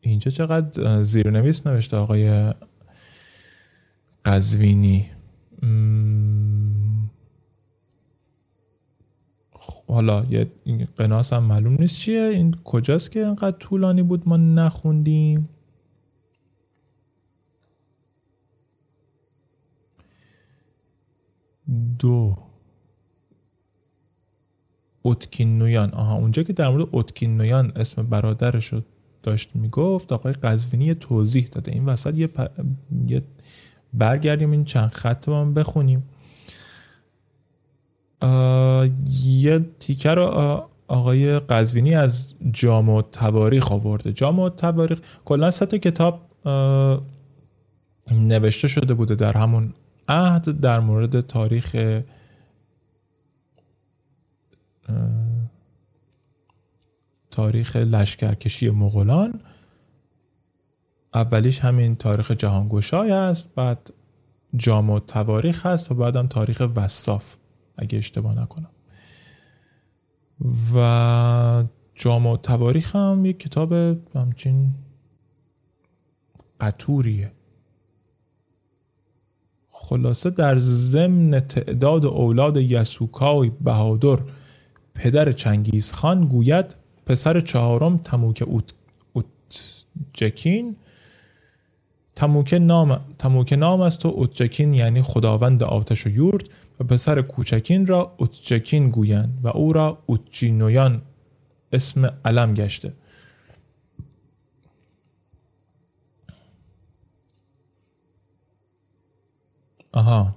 اینجا 0.00 0.30
چقدر 0.30 1.02
زیرنویس 1.02 1.66
نوشته 1.66 1.96
آقای 1.96 2.54
قزوینی؟ 4.24 5.10
حالا 9.88 10.24
یه 10.30 10.46
قناس 10.96 11.32
هم 11.32 11.44
معلوم 11.44 11.76
نیست 11.80 11.98
چیه. 11.98 12.20
این 12.20 12.54
کجاست 12.64 13.10
که 13.10 13.26
انقدر 13.26 13.56
طولانی 13.56 14.02
بود 14.02 14.28
ما 14.28 14.36
نخوندیم؟ 14.36 15.48
دو. 21.98 22.36
اتکین 25.04 25.58
نویان. 25.58 25.90
آها 25.90 26.14
اونجا 26.14 26.42
که 26.42 26.52
در 26.52 26.68
مورد 26.70 26.88
اتکین 26.92 27.36
نویان 27.36 27.72
اسم 27.76 28.02
برادرش 28.02 28.66
رو 28.66 28.80
داشت 29.22 29.56
می‌گفت 29.56 30.12
آقای 30.12 30.32
قزوینی 30.32 30.94
توضیح 30.94 31.46
داده. 31.46 31.72
این 31.72 31.84
وسط 31.84 32.14
یه, 32.14 32.28
یه 33.06 33.22
برگردیم 33.94 34.50
این 34.50 34.64
چند 34.64 34.90
خط 34.90 35.28
رو 35.28 35.34
هم 35.34 35.54
بخونیم. 35.54 36.08
یه 39.22 39.60
تیکه 39.80 40.10
رو 40.10 40.24
آقای 40.88 41.38
قزوینی 41.38 41.94
از 41.94 42.34
جامع 42.52 43.02
تواریخ 43.02 43.72
آورده. 43.72 44.12
جامع 44.12 44.48
تواریخ 44.48 45.00
کلا 45.24 45.50
سه 45.50 45.66
تا 45.66 45.78
کتاب 45.78 46.20
نوشته 48.10 48.68
شده 48.68 48.94
بوده 48.94 49.14
در 49.14 49.36
همون 49.36 49.74
عهد 50.08 50.60
در 50.60 50.80
مورد 50.80 51.20
تاریخ 51.20 51.76
تاریخ 57.30 57.76
لشکرکشی 57.76 58.70
مغولان. 58.70 59.40
اولیش 61.14 61.60
همین 61.60 61.96
تاریخ 61.96 62.30
جهانگشای 62.30 63.12
است 63.12 63.54
بعد 63.54 63.92
جامع 64.56 64.98
تواریخ 64.98 65.66
هست 65.66 65.92
و 65.92 65.94
بعدم 65.94 66.26
تاریخ 66.26 66.62
وصاف 66.76 67.34
اگه 67.76 67.98
اشتباه 67.98 68.34
نکنم. 68.34 68.70
و 70.74 71.64
جامع 71.94 72.36
تواریخ 72.36 72.96
هم 72.96 73.24
یک 73.24 73.38
کتاب 73.38 73.72
همچین 74.14 74.74
قطوریه. 76.60 77.32
خلاصه 79.70 80.30
در 80.30 80.58
ضمن 80.58 81.40
تعداد 81.40 82.06
اولاد 82.06 82.56
یسوکای 82.56 83.50
بهادر 83.50 84.18
پدر 84.94 85.32
چنگیز 85.32 85.92
خان 85.92 86.26
گوید 86.26 86.76
پسر 87.06 87.40
چهارم 87.40 87.96
تموک 87.96 88.44
اوت, 88.46 88.74
اوت 89.12 89.26
جکین 90.12 90.76
تموک 92.14 92.54
نام, 92.54 93.00
تموک 93.18 93.52
نام 93.52 93.80
است 93.80 94.06
و 94.06 94.08
اوتجکین 94.08 94.74
یعنی 94.74 95.02
خداوند 95.02 95.62
آتش 95.62 96.06
و 96.06 96.10
یورد 96.10 96.48
و 96.80 96.84
پسر 96.84 97.22
کوچکین 97.22 97.86
را 97.86 98.14
اوتجکین 98.16 98.90
گویند 98.90 99.38
و 99.42 99.48
او 99.48 99.72
را 99.72 99.98
اوتجینویان 100.06 101.02
اسم 101.72 102.06
علم 102.24 102.54
گشته. 102.54 102.92
آها. 109.92 110.36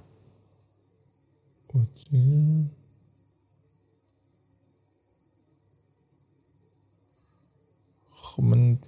خب 8.12 8.42
من 8.42 8.78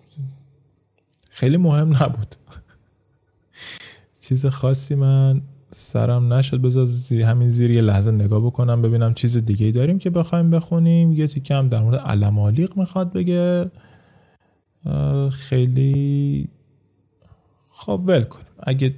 خیلی 1.31 1.57
مهم 1.57 2.03
نبود. 2.03 2.35
چیز 4.29 4.47
خاصی 4.47 4.95
من 4.95 5.43
سرم 5.71 6.33
نشد. 6.33 6.61
بذار 6.61 6.87
زی 6.87 7.23
همین 7.23 7.51
زیر 7.51 7.71
یه 7.71 7.83
لحظه 7.83 8.11
نگاه 8.11 8.47
بکنم 8.47 8.83
ببینم 8.83 9.14
چیز 9.14 9.37
دیگه 9.37 9.67
ای 9.67 9.73
داریم 9.73 9.99
که 9.99 10.11
بخوایم 10.11 10.51
بخونیم. 10.51 11.12
یه 11.12 11.27
تیکه 11.27 11.55
هم 11.55 11.69
در 11.69 11.83
مورد 11.83 11.99
علمالیق 11.99 12.77
می‌خواد 12.77 13.12
بگه. 13.12 13.71
خیلی 15.33 16.49
خب 17.73 18.03
ول 18.07 18.23
کنیم. 18.23 18.47
اگه 18.59 18.95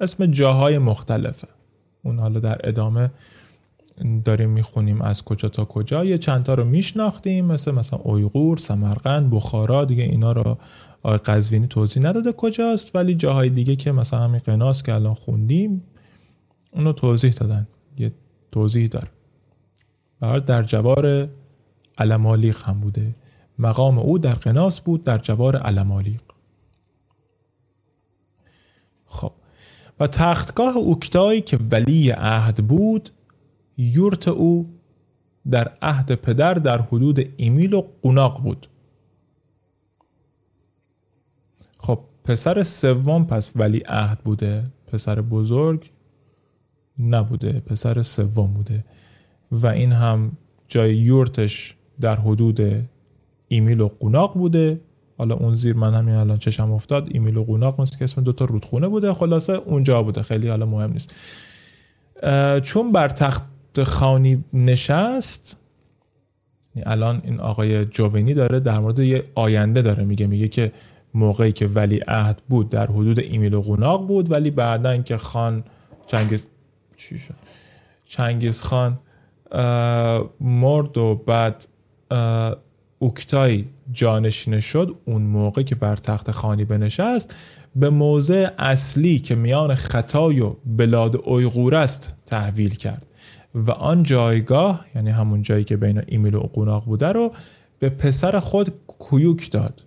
اسم 0.00 0.26
جاهای 0.26 0.78
مختلفه. 0.78 1.48
اون 2.02 2.18
حالا 2.18 2.40
در 2.40 2.68
ادامه 2.68 3.10
داریم 4.24 4.50
می‌خونیم 4.50 5.02
از 5.02 5.22
کجا 5.22 5.48
تا 5.48 5.64
کجا. 5.64 6.04
یه 6.04 6.18
چندتا 6.18 6.54
رو 6.54 6.64
میشناختیم 6.64 7.44
مثل 7.44 7.70
مثلا 7.70 7.98
اویغور، 7.98 8.58
سمرقند، 8.58 9.30
بخارا 9.30 9.84
دیگه 9.84 10.02
اینا 10.02 10.32
رو 10.32 10.58
قزوینی 11.24 11.66
توضیح 11.66 12.02
نداده 12.02 12.32
کجاست 12.32 12.96
ولی 12.96 13.14
جاهای 13.14 13.50
دیگه 13.50 13.76
که 13.76 13.92
مثلا 13.92 14.20
همین 14.20 14.38
قناس 14.38 14.82
که 14.82 14.94
الان 14.94 15.14
خوندیم 15.14 15.82
اونو 16.72 16.92
توضیح 16.92 17.32
دادن. 17.32 17.66
یه 17.98 18.12
توضیح 18.52 18.86
داره 18.88 19.08
در 20.40 20.62
جوار 20.62 21.28
علمالیق 21.98 22.62
هم 22.64 22.80
بوده. 22.80 23.14
مقام 23.58 23.98
او 23.98 24.18
در 24.18 24.34
قناس 24.34 24.80
بود 24.80 25.04
در 25.04 25.18
جوار 25.18 25.56
علمالیق 25.56 26.20
خب. 29.06 29.32
و 30.00 30.06
تختگاه 30.06 30.76
اوکتایی 30.76 31.40
که 31.40 31.58
ولی 31.70 32.10
عهد 32.10 32.56
بود 32.56 33.10
یورت 33.76 34.28
او 34.28 34.70
در 35.50 35.72
عهد 35.82 36.14
پدر 36.14 36.54
در 36.54 36.80
حدود 36.80 37.20
ایمیل 37.36 37.74
و 37.74 37.82
قوناق 38.02 38.42
بود. 38.42 38.66
خب 41.78 41.98
پسر 42.24 42.62
سوم 42.62 43.24
پس 43.24 43.52
ولی 43.56 43.82
عهد 43.86 44.18
بوده 44.18 44.64
پسر 44.86 45.20
بزرگ 45.20 45.90
نبوده 46.98 47.60
پسر 47.60 48.02
سوم 48.02 48.46
بوده 48.46 48.84
و 49.52 49.66
این 49.66 49.92
هم 49.92 50.32
جای 50.68 50.96
یورتش 50.96 51.76
در 52.00 52.16
حدود 52.16 52.88
ایمیل 53.48 53.80
و 53.80 53.88
قوناق 53.88 54.34
بوده. 54.34 54.80
حالا 55.18 55.34
اون 55.34 55.54
زیر 55.54 55.76
من 55.76 55.94
همین 55.94 56.14
الان 56.14 56.38
چشم 56.38 56.72
افتاد 56.72 57.08
ایمیل 57.10 57.36
و 57.36 57.44
قوناق 57.44 57.80
مثل 57.80 57.98
که 57.98 58.04
اسم 58.04 58.22
دوتا 58.22 58.44
رودخونه 58.44 58.88
بوده 58.88 59.14
خلاصه 59.14 59.52
اونجا 59.52 60.02
بوده 60.02 60.22
خیلی 60.22 60.48
حالا 60.48 60.66
مهم 60.66 60.92
نیست. 60.92 61.14
چون 62.62 62.92
بر 62.92 63.08
تخت 63.08 63.42
خانی 63.80 64.44
نشست. 64.52 65.56
یعنی 66.74 66.90
الان 66.90 67.22
این 67.24 67.40
آقای 67.40 67.84
جوونی 67.84 68.34
داره 68.34 68.60
در 68.60 68.78
مورد 68.78 68.98
یه 68.98 69.24
آینده 69.34 69.82
داره 69.82 70.04
میگه 70.04 70.26
میگه 70.26 70.48
که 70.48 70.72
موقعی 71.14 71.52
که 71.52 71.66
ولی 71.66 72.00
عهد 72.08 72.42
بود 72.48 72.68
در 72.68 72.86
حدود 72.86 73.20
ایمیل 73.20 73.54
و 73.54 73.60
قوناق 73.60 74.06
بود 74.06 74.30
ولی 74.30 74.50
بعدا 74.50 74.96
که 74.96 75.16
خان 75.16 75.64
چنگیز 76.06 76.44
چی 76.96 77.18
شد؟ 77.18 77.34
چنگیز 78.06 78.62
خان 78.62 78.98
مرد 80.40 80.98
و 80.98 81.14
بعد 81.26 81.66
اوکتای 82.98 83.64
جانشینه 83.92 84.60
شد 84.60 84.96
اون 85.04 85.22
موقع 85.22 85.62
که 85.62 85.74
بر 85.74 85.96
تخت 85.96 86.30
خانی 86.30 86.64
بنشست 86.64 87.34
به 87.76 87.90
موضع 87.90 88.48
اصلی 88.58 89.18
که 89.18 89.34
میان 89.34 89.74
خطای 89.74 90.40
و 90.40 90.56
بلاد 90.66 91.16
اویغور 91.16 91.74
است 91.74 92.14
تحویل 92.26 92.74
کرد. 92.74 93.06
و 93.54 93.70
آن 93.70 94.02
جایگاه 94.02 94.84
یعنی 94.94 95.10
همون 95.10 95.42
جایی 95.42 95.64
که 95.64 95.76
بین 95.76 96.02
ایمیل 96.06 96.34
و 96.34 96.40
قوناق 96.40 96.84
بوده 96.84 97.06
رو 97.06 97.32
به 97.78 97.88
پسر 97.88 98.40
خود 98.40 98.72
کویوک 98.86 99.50
داد. 99.50 99.84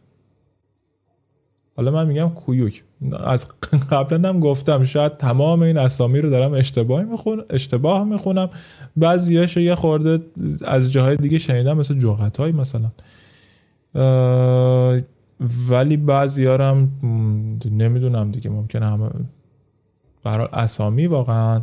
حالا 1.77 1.91
من 1.91 2.07
میگم 2.07 2.29
کویوک. 2.29 2.83
از 3.23 3.47
قبلا 3.91 4.29
هم 4.29 4.39
گفتم 4.39 4.83
شاید 4.83 5.17
تمام 5.17 5.61
این 5.61 5.77
اسامی 5.77 6.21
رو 6.21 6.29
دارم 6.29 6.53
اشتباه 6.53 7.03
می‌خونم 7.03 7.43
اشتباه 7.49 8.03
می‌خونم. 8.03 8.49
بعضیش 8.97 9.57
یه 9.57 9.75
خورده 9.75 10.19
از 10.65 10.91
جاهای 10.91 11.15
دیگه 11.15 11.39
شنیدم 11.39 11.77
مثل 11.77 11.93
جوغتایی 11.93 12.53
مثلا. 12.53 12.91
ولی 15.69 15.97
بعضی 15.97 16.45
هم 16.45 16.91
نمی‌دونم 17.71 18.31
دیگه 18.31 18.49
ممکنه 18.49 18.85
همه 18.85 19.09
برای 20.23 20.47
اسامی 20.53 21.07
واقعا 21.07 21.61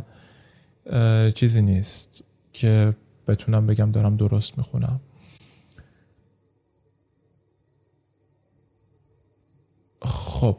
چیزی 1.35 1.61
نیست 1.61 2.23
که 2.53 2.95
بتونم 3.27 3.67
بگم 3.67 3.91
دارم 3.91 4.17
درست 4.17 4.57
می‌خونم. 4.57 4.99
خب 10.01 10.57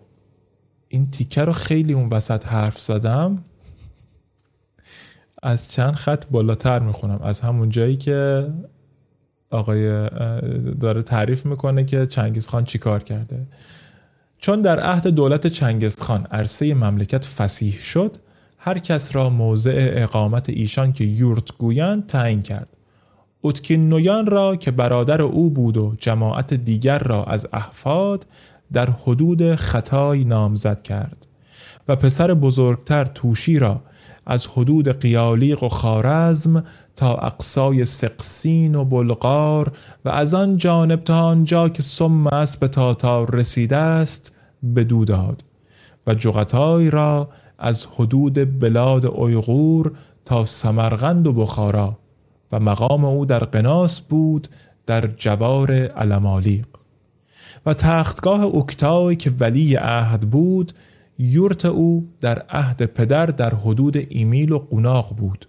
این 0.89 1.11
تیکه 1.11 1.45
رو 1.45 1.53
خیلی 1.53 1.93
اون 1.93 2.09
وسط 2.09 2.47
حرف 2.47 2.81
زدم. 2.81 3.45
از 5.43 5.69
چند 5.69 5.95
خط 5.95 6.27
بالاتر 6.27 6.79
می‌خونم. 6.79 7.23
از 7.23 7.41
همون 7.41 7.69
جایی 7.69 7.97
که 7.97 8.49
آقای 9.51 10.11
داره 10.81 11.03
تعریف 11.03 11.47
می‌کنه 11.47 11.85
که 11.85 12.07
چنگیز 12.07 12.49
خان 12.49 12.65
چی 12.65 12.79
کار 12.79 13.03
کرده. 13.03 13.47
چون 14.39 14.63
در 14.63 14.81
عهد 14.81 15.07
دولت 15.07 15.47
چنگیز 15.47 16.01
خان 16.01 16.27
عرصه 16.27 16.75
مملکت 16.75 17.25
فسیح 17.25 17.81
شد 17.81 18.17
هر 18.67 18.79
کس 18.79 19.17
را 19.17 19.31
موضع 19.31 19.93
اقامت 19.97 20.49
ایشان 20.49 20.93
که 20.93 21.05
یورت 21.05 21.57
گویند 21.59 22.07
تعیین 22.07 22.43
کرد. 22.43 22.69
اتکین 23.43 23.89
نویان 23.89 24.27
را 24.27 24.57
که 24.57 24.71
برادر 24.71 25.23
او 25.23 25.51
بود 25.51 25.77
و 25.77 25.95
جماعت 25.99 26.55
دیگر 26.55 26.99
را 26.99 27.25
از 27.25 27.47
احفاد 27.53 28.27
در 28.73 28.91
حدود 28.91 29.55
خطای 29.55 30.25
نامزد 30.25 30.83
کرد 30.83 31.27
و 31.89 31.97
پسر 31.97 32.35
بزرگتر 32.35 33.05
توشی 33.05 33.59
را 33.59 33.81
از 34.27 34.47
حدود 34.47 34.89
قیالیق 35.01 35.63
و 35.63 35.69
خارزم 35.69 36.65
تا 36.97 37.15
اقصای 37.15 37.85
سقسین 37.85 38.75
و 38.75 38.85
بلغار 38.85 39.73
و 40.05 40.09
از 40.09 40.35
آن 40.35 40.57
جانب 40.57 41.05
تا 41.05 41.21
آنجا 41.21 41.69
که 41.69 41.83
سم 41.83 42.27
است 42.27 42.61
به 42.61 42.69
تاتار 42.69 43.35
رسیده 43.35 43.77
است 43.77 44.33
بدو 44.77 45.05
داد 45.05 45.45
و 46.07 46.15
جغتای 46.15 46.91
را 46.91 47.29
از 47.65 47.87
حدود 47.95 48.61
بلاد 48.61 49.07
اویغور 49.07 49.93
تا 50.25 50.45
سمرغند 50.45 51.27
و 51.27 51.33
بخارا 51.33 51.99
و 52.53 52.61
مقام 52.61 53.05
او 53.05 53.27
در 53.27 53.45
قناس 53.45 54.01
بود 54.01 54.49
در 54.87 55.07
جوار 55.07 55.73
علمالیق 55.73 56.67
و 57.67 57.75
تختگاه 57.75 58.57
اکتای 58.57 59.17
که 59.17 59.33
ولی 59.39 59.75
عهد 59.75 60.21
بود 60.21 60.73
یورت 61.19 61.65
او 61.65 62.09
در 62.21 62.39
عهد 62.39 62.83
پدر 62.83 63.27
در 63.27 63.55
حدود 63.55 63.97
ایمیل 64.09 64.53
و 64.53 64.59
قناق 64.59 65.17
بود. 65.17 65.49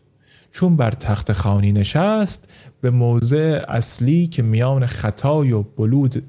چون 0.52 0.76
بر 0.76 0.92
تخت 0.92 1.34
خانی 1.34 1.72
نشست 1.72 2.54
به 2.82 2.90
موضع 2.90 3.66
اصلی 3.68 4.28
که 4.28 4.44
میان 4.44 4.86
خطای 4.86 5.52
و 5.52 5.62
بلود 5.62 6.24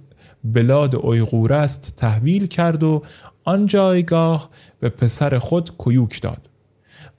بلاد 0.54 0.94
اویغور 0.94 1.52
است 1.52 1.96
تحویل 1.96 2.46
کرد 2.46 2.82
و 2.82 3.02
آن 3.44 3.66
جایگاه 3.66 4.50
به 4.80 4.88
پسر 4.88 5.38
خود 5.38 5.76
کویوک 5.76 6.22
داد 6.22 6.50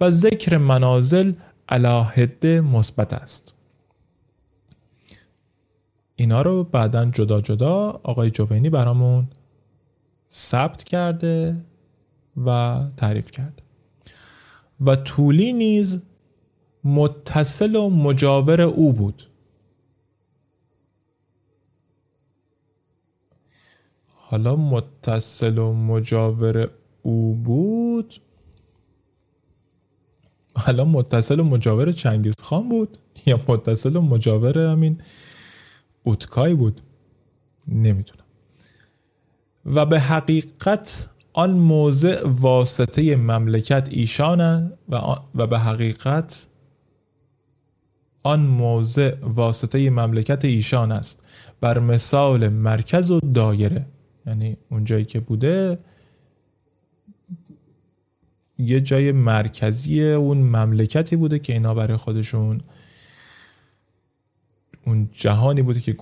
و 0.02 0.10
ذکر 0.10 0.58
منازل 0.58 1.34
علاهده 1.70 2.62
مثبت 2.62 3.14
است. 3.14 3.54
اینا 6.16 6.42
رو 6.42 6.64
بعدا 6.64 7.06
جدا 7.06 7.42
جدا 7.42 8.00
آقای 8.04 8.30
جوینی 8.30 8.70
برامون 8.70 9.28
ثبت 10.32 10.84
کرده 10.84 11.56
و 12.46 12.80
تعریف 12.98 13.32
کرده. 13.32 13.64
و 14.82 14.96
طولی 14.96 15.54
نیز 15.54 16.02
متصل 16.84 17.76
و 17.76 17.90
مجاور 17.90 18.62
او 18.62 18.94
بود. 18.94 19.27
حالا 24.30 24.56
متصل 24.56 25.58
و 25.58 25.74
مجاور 25.74 26.70
او 27.02 27.36
بود. 27.36 28.14
حالا 30.56 30.86
متصل 30.86 31.40
و 31.40 31.44
مجاور 31.44 31.92
چنگیز 31.92 32.34
خان 32.44 32.70
بود 32.70 32.98
یا 33.26 33.40
متصل 33.48 33.96
و 33.96 34.02
مجاور 34.02 34.58
همین 34.58 35.02
اوتکای 36.04 36.54
بود؟ 36.54 36.82
نمی‌دونم. 37.68 38.24
و 39.66 39.86
به 39.86 40.00
حقیقت 40.00 41.10
آن 41.34 41.52
موضع 41.52 42.28
واسطه 42.28 43.16
مملکت 43.16 43.88
ایشان 43.92 44.72
و, 44.90 45.16
و 45.36 45.48
به 45.48 45.60
حقیقت 45.60 46.48
آن 48.24 48.40
موضع 48.40 49.16
واسطه 49.22 49.90
مملکت 49.90 50.46
ایشان 50.46 50.92
است. 50.92 51.24
بر 51.62 51.80
مثال 51.80 52.50
مرکز 52.50 53.12
و 53.12 53.20
دایره. 53.20 53.86
یعنی 54.28 54.58
اونجایی 54.70 55.06
که 55.06 55.20
بوده 55.20 55.78
یه 58.58 58.82
جای 58.82 59.12
مرکزی 59.12 60.04
اون 60.04 60.38
مملکتی 60.38 61.16
بوده 61.16 61.40
که 61.40 61.54
اینا 61.54 61.74
برای 61.74 61.98
خودشون 61.98 62.62
اون 64.86 65.10
جهانی 65.14 65.62
بوده 65.62 65.80
که 65.80 65.98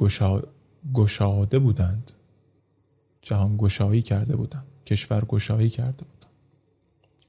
گشاده 0.94 1.60
بودند. 1.60 2.12
جهان 3.22 3.58
گشایی 3.58 4.02
کرده 4.02 4.36
بودند. 4.36 4.66
کشور 4.86 5.26
گشایی 5.26 5.70
کرده 5.70 6.04
بودند. 6.06 6.32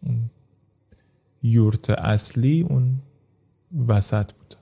اون 0.02 0.30
یورت 1.42 1.90
اصلی 1.90 2.62
اون 2.62 2.98
وسط 3.88 4.32
بود. 4.32 4.55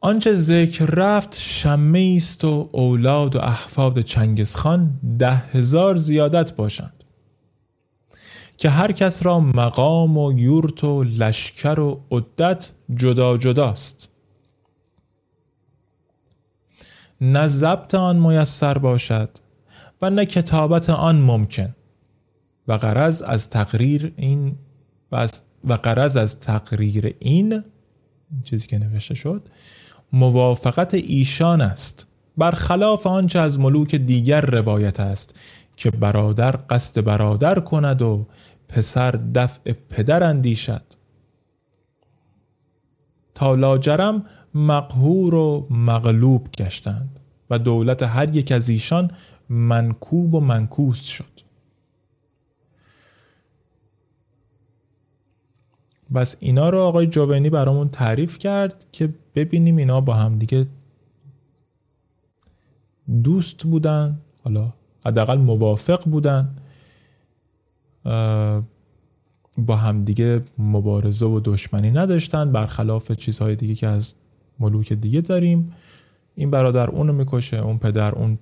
آنچه 0.00 0.34
ذکر 0.34 0.84
رفت 0.84 1.38
شمه 1.38 2.14
است 2.16 2.44
و 2.44 2.68
اولاد 2.72 3.36
و 3.36 3.38
احفاد 3.38 4.00
چنگزخان 4.00 5.00
ده 5.18 5.32
هزار 5.32 5.96
زیادت 5.96 6.56
باشند 6.56 7.04
که 8.56 8.70
هر 8.70 8.92
کس 8.92 9.26
را 9.26 9.40
مقام 9.40 10.18
و 10.18 10.32
یورت 10.38 10.84
و 10.84 11.04
لشکر 11.04 11.80
و 11.80 12.00
عدت 12.10 12.70
جدا 12.94 13.36
جداست. 13.36 14.10
نه 17.20 17.48
ضبط 17.48 17.94
آن 17.94 18.16
میسر 18.16 18.78
باشد 18.78 19.30
و 20.02 20.10
نه 20.10 20.26
کتابت 20.26 20.90
آن 20.90 21.20
ممکن. 21.20 21.74
و 22.68 22.78
غرض 22.78 23.22
از 23.22 23.50
تقریر 23.50 24.12
این 24.16 24.56
و 25.12 25.16
از 25.16 25.42
و 25.64 25.72
قرض 25.72 26.16
از 26.16 26.40
تقریر 26.40 27.16
این 27.18 27.64
چیزی 28.44 28.66
که 28.66 28.78
نوشته 28.78 29.14
شد 29.14 29.48
موافقت 30.12 30.94
ایشان 30.94 31.60
است. 31.60 32.06
برخلاف 32.36 33.06
آنچه 33.06 33.38
از 33.38 33.58
ملوک 33.60 33.94
دیگر 33.94 34.40
روایت 34.40 35.00
است 35.00 35.36
که 35.76 35.90
برادر 35.90 36.58
قصد 36.70 37.04
برادر 37.04 37.60
کند 37.60 38.02
و 38.02 38.26
پسر 38.68 39.10
دفع 39.10 39.72
پدر 39.72 40.22
اندیشد. 40.22 40.82
تا 43.34 43.54
لاجرم 43.54 44.24
مقهور 44.54 45.34
و 45.34 45.66
مغلوب 45.70 46.48
گشتند 46.52 47.20
و 47.50 47.58
دولت 47.58 48.02
هر 48.02 48.36
یک 48.36 48.52
از 48.52 48.68
ایشان 48.68 49.10
منکوب 49.48 50.34
و 50.34 50.40
منکوس 50.40 51.02
شد. 51.02 51.37
بس 56.14 56.36
اینا 56.40 56.70
رو 56.70 56.78
آقای 56.78 57.06
جوونی 57.06 57.50
برامون 57.50 57.88
تعریف 57.88 58.38
کرد 58.38 58.84
که 58.92 59.14
ببینیم 59.34 59.76
اینا 59.76 60.00
با 60.00 60.14
هم 60.14 60.38
دیگه 60.38 60.66
دوست 63.24 63.64
بودن 63.64 64.18
حالا 64.44 64.72
حداقل 65.06 65.38
موافق 65.38 66.04
بودن 66.04 66.56
با 69.58 69.76
همدیگه 69.76 70.42
مبارزه 70.58 71.26
و 71.26 71.40
دشمنی 71.44 71.90
نداشتن 71.90 72.52
برخلاف 72.52 73.12
چیزهای 73.12 73.56
دیگه 73.56 73.74
که 73.74 73.86
از 73.86 74.14
ملوک 74.60 74.92
دیگه 74.92 75.20
داریم. 75.20 75.72
این 76.34 76.50
برادر 76.50 76.90
اونو 76.90 77.12
می‌کشه 77.12 77.56
اون 77.56 77.78
پدر 77.78 78.14
اون 78.14 78.38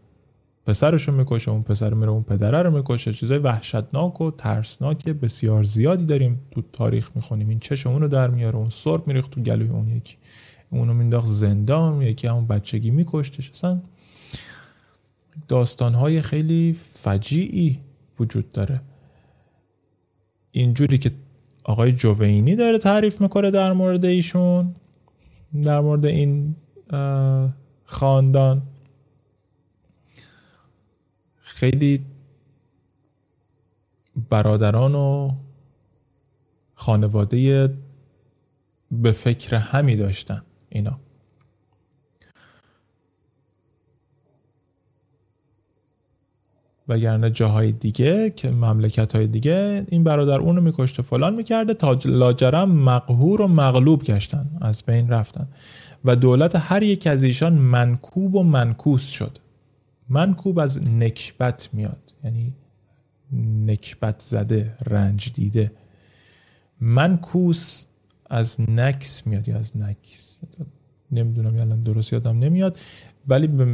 پسرشو 0.66 1.12
می‌کشه 1.12 1.50
اون 1.50 1.62
پسر 1.62 1.94
میره 1.94 2.10
اون 2.10 2.22
پدره 2.22 2.62
رو 2.62 2.70
می‌کشه. 2.70 3.12
چیزای 3.12 3.38
وحشتناک 3.38 4.20
و 4.20 4.30
ترسناک 4.30 5.04
بسیار 5.04 5.64
زیادی 5.64 6.06
داریم. 6.06 6.40
تو 6.50 6.62
تاریخ 6.72 7.10
می‌خونیم. 7.14 7.48
این 7.48 7.58
چش 7.58 7.86
اونو 7.86 8.08
در 8.08 8.30
میاره 8.30 8.56
اون 8.56 8.70
سرب 8.70 9.06
میریخت 9.06 9.30
تو 9.30 9.40
گلوی 9.40 9.68
اون 9.68 9.88
یکی. 9.88 10.16
اونو 10.70 10.94
مینداخت 10.94 11.26
زندان 11.26 12.02
یکی 12.02 12.26
همون 12.26 12.46
بچگی 12.46 12.90
میکشتش. 12.90 13.50
اصلا 13.50 13.80
داستانهای 15.48 16.22
خیلی 16.22 16.76
فجیعی 16.92 17.80
وجود 18.20 18.52
داره. 18.52 18.80
اینجوری 20.50 20.98
که 20.98 21.10
آقای 21.64 21.92
جوینی 21.92 22.56
داره 22.56 22.78
تعریف 22.78 23.20
می‌کنه 23.20 23.50
در 23.50 23.72
مورد 23.72 24.04
ایشون 24.04 24.74
در 25.64 25.80
مورد 25.80 26.06
این 26.06 26.54
خاندان. 27.84 28.62
خیلی 31.56 32.04
برادران 34.30 34.94
و 34.94 35.30
خانواده 36.74 37.70
به 38.90 39.12
فکر 39.12 39.56
همی 39.56 39.96
داشتن 39.96 40.42
اینا. 40.68 40.98
وگرنه 46.88 47.30
جاهای 47.30 47.72
دیگه 47.72 48.30
که 48.30 48.50
مملکت 48.50 49.16
های 49.16 49.26
دیگه 49.26 49.86
این 49.88 50.04
برادر 50.04 50.38
اونو 50.38 50.60
میکشته 50.60 51.02
فلان 51.02 51.34
می‌کرده 51.34 51.74
تا 51.74 51.98
لاجرم 52.04 52.70
مقهور 52.70 53.42
و 53.42 53.48
مغلوب 53.48 54.04
گشتن 54.04 54.50
از 54.60 54.82
بین 54.82 55.08
رفتن. 55.08 55.48
و 56.04 56.16
دولت 56.16 56.56
هر 56.56 56.82
یک 56.82 57.06
از 57.06 57.22
ایشان 57.22 57.52
منکوب 57.52 58.34
و 58.34 58.42
منکوس 58.42 59.06
شد. 59.06 59.45
منکوب 60.08 60.58
از 60.58 60.88
نکبت 60.88 61.68
میاد. 61.72 62.12
یعنی 62.24 62.54
نکبت 63.66 64.20
زده 64.20 64.76
رنج 64.86 65.32
دیده. 65.32 65.72
منکوس 66.80 67.84
از 68.30 68.60
نکس 68.60 69.26
میاد 69.26 69.48
یا 69.48 69.58
از 69.58 69.76
نکس؟ 69.76 70.40
نمی‌دونم 71.10 71.54
الان 71.54 71.82
درست 71.82 72.12
یادم 72.12 72.38
نمیاد. 72.38 72.78
ولی 73.28 73.46
به 73.46 73.64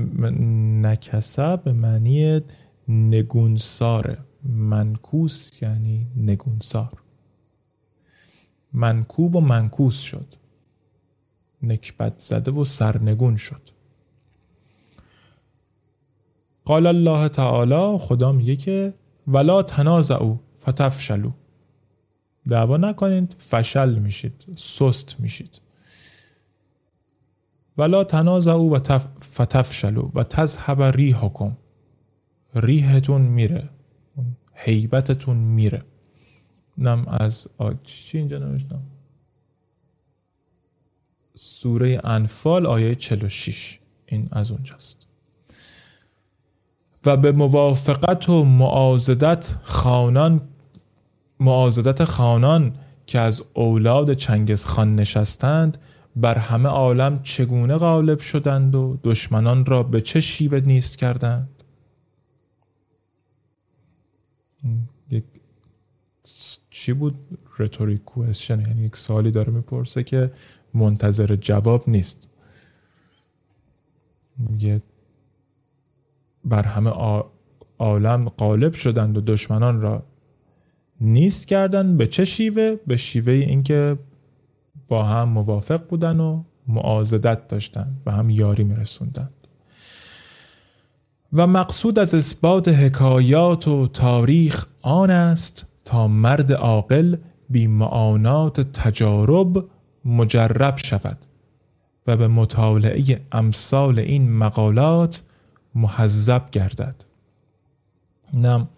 نکسه 0.80 1.56
به 1.56 1.72
معنی 1.72 2.40
نگونساره 2.88 4.18
منکوس 4.42 5.62
یعنی 5.62 6.06
نگونسار. 6.16 6.92
منکوب 8.72 9.36
و 9.36 9.40
منکوس 9.40 9.98
شد. 9.98 10.34
نکبت 11.62 12.18
زده 12.18 12.50
و 12.50 12.64
سرنگون 12.64 13.36
شد. 13.36 13.71
قال 16.64 16.86
الله 16.86 17.28
تعالی 17.28 17.98
خدا 17.98 18.32
میگه 18.32 18.56
که 18.56 18.94
ولا 19.26 19.62
تنازعوا 19.62 20.36
فتفشلو 20.60 21.30
دعوا 22.48 22.76
نکنید 22.76 23.36
فشل 23.38 23.98
میشید 23.98 24.46
سست 24.56 25.20
میشید. 25.20 25.60
ولا 27.78 28.04
تنازعوا 28.04 28.62
و 28.62 28.78
فتفشلو 29.20 30.10
و 30.14 30.24
تذهب 30.24 30.82
ریحکم. 30.82 31.56
ریحتون 32.54 33.20
میره 33.22 33.68
حیبتتون 34.54 35.36
میره. 35.36 35.82
نم 36.78 37.06
از 37.08 37.46
چی 37.84 38.18
اینجا 38.18 38.38
نوشتم؟ 38.38 38.82
سوره 41.34 42.00
انفال 42.04 42.66
آیه 42.66 42.94
46 42.94 43.78
این 44.06 44.28
از 44.32 44.50
اونجاست. 44.50 45.01
و 47.06 47.16
به 47.16 47.32
موافقت 47.32 48.28
و 48.28 48.44
معازدت 48.44 49.54
خانان 49.62 50.40
معازدت 51.40 52.04
خانان 52.04 52.74
که 53.06 53.18
از 53.18 53.42
اولاد 53.54 54.14
چنگز 54.14 54.64
خان 54.64 54.96
نشستند 54.96 55.78
بر 56.16 56.38
همه 56.38 56.68
عالم 56.68 57.20
چگونه 57.22 57.76
غالب 57.76 58.20
شدند 58.20 58.74
و 58.74 58.98
دشمنان 59.04 59.66
را 59.66 59.82
به 59.82 60.00
چه 60.00 60.20
شیوه 60.20 60.60
نیست 60.60 60.98
کردند؟ 60.98 61.48
یک 65.10 65.24
چی 66.70 66.92
بود؟ 66.92 67.18
رتوریک 67.58 68.04
کوشن 68.04 68.60
یعنی 68.60 68.82
یک 68.82 68.96
سالی 68.96 69.30
داره 69.30 69.52
می‌پرسه 69.52 70.02
که 70.02 70.32
منتظر 70.74 71.36
جواب 71.36 71.88
نیست. 71.88 72.28
میگه 74.38 74.82
بر 76.44 76.62
همه 76.62 76.90
عالم 77.78 78.28
غالب 78.28 78.74
شدند 78.74 79.16
و 79.16 79.20
دشمنان 79.20 79.80
را 79.80 80.02
نیست 81.00 81.48
کردند 81.48 81.96
به 81.96 82.06
چه 82.06 82.24
شیوه؟ 82.24 82.76
به 82.86 82.96
شیوه 82.96 83.32
اینکه 83.32 83.98
با 84.88 85.02
هم 85.02 85.28
موافق 85.28 85.86
بودن 85.88 86.20
و 86.20 86.42
معازدت 86.68 87.48
داشتن 87.48 87.96
به 88.04 88.12
هم 88.12 88.30
یاری 88.30 88.64
میرسوندند. 88.64 89.32
و 91.32 91.46
مقصود 91.46 91.98
از 91.98 92.14
اثبات 92.14 92.68
حکایات 92.68 93.68
و 93.68 93.86
تاریخ 93.86 94.66
آن 94.82 95.10
است 95.10 95.66
تا 95.84 96.08
مرد 96.08 96.52
عاقل 96.52 97.16
بی 97.50 97.66
معانات 97.66 98.60
تجارب 98.60 99.64
مجرب 100.04 100.76
شود 100.76 101.18
و 102.06 102.16
به 102.16 102.28
مطالعه 102.28 103.20
امثال 103.32 103.98
این 103.98 104.32
مقالات 104.32 105.22
محذب 105.74 106.50
گردد. 106.50 107.04
نم 108.34 108.68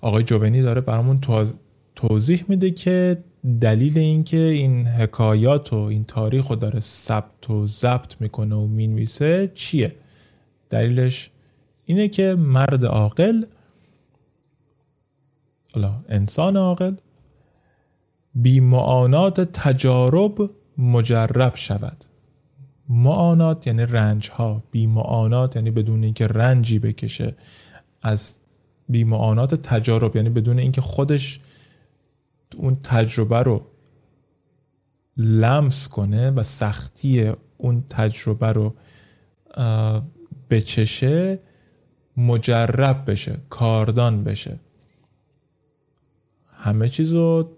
آقای 0.00 0.22
جوونی 0.22 0.62
داره 0.62 0.80
برامون 0.80 1.20
توضیح 1.94 2.44
میده 2.48 2.70
که 2.70 3.24
دلیل 3.60 3.98
اینکه 3.98 4.36
این 4.36 4.86
حکایات 4.86 5.72
و 5.72 5.76
این 5.76 6.04
تاریخ 6.04 6.46
رو 6.46 6.56
داره 6.56 6.80
ثبت 6.80 7.50
و 7.50 7.66
ضبط 7.66 8.20
می‌کنه 8.20 8.54
و 8.54 8.66
می‌نویسه 8.66 9.52
چیه؟ 9.54 9.94
دلیلش 10.70 11.30
اینه 11.84 12.08
که 12.08 12.34
مرد 12.34 12.84
عاقل 12.84 13.44
انسان 16.08 16.56
عاقل 16.56 16.94
بی 18.34 18.60
معانات 18.60 19.40
تجارب 19.40 20.50
مجرب 20.78 21.52
شود. 21.54 22.04
معانات 22.88 23.66
یعنی 23.66 23.82
رنج 23.82 24.30
ها 24.30 24.62
بی 24.70 24.86
معانات 24.86 25.56
یعنی 25.56 25.70
بدون 25.70 26.04
اینکه 26.04 26.26
رنجی 26.26 26.78
بکشه 26.78 27.34
از 28.02 28.36
بی 28.88 29.04
معانات 29.04 29.54
تجارب 29.54 30.16
یعنی 30.16 30.30
بدون 30.30 30.58
اینکه 30.58 30.80
خودش 30.80 31.40
اون 32.56 32.76
تجربه 32.82 33.38
رو 33.38 33.66
لمس 35.16 35.88
کنه 35.88 36.30
و 36.30 36.42
سختی 36.42 37.32
اون 37.58 37.84
تجربه 37.90 38.52
رو 38.52 38.74
بچشه 40.50 41.38
مجرب 42.16 43.10
بشه 43.10 43.38
کاردان 43.50 44.24
بشه. 44.24 44.58
همه 46.52 46.88
چیز 46.88 47.12
رو 47.12 47.50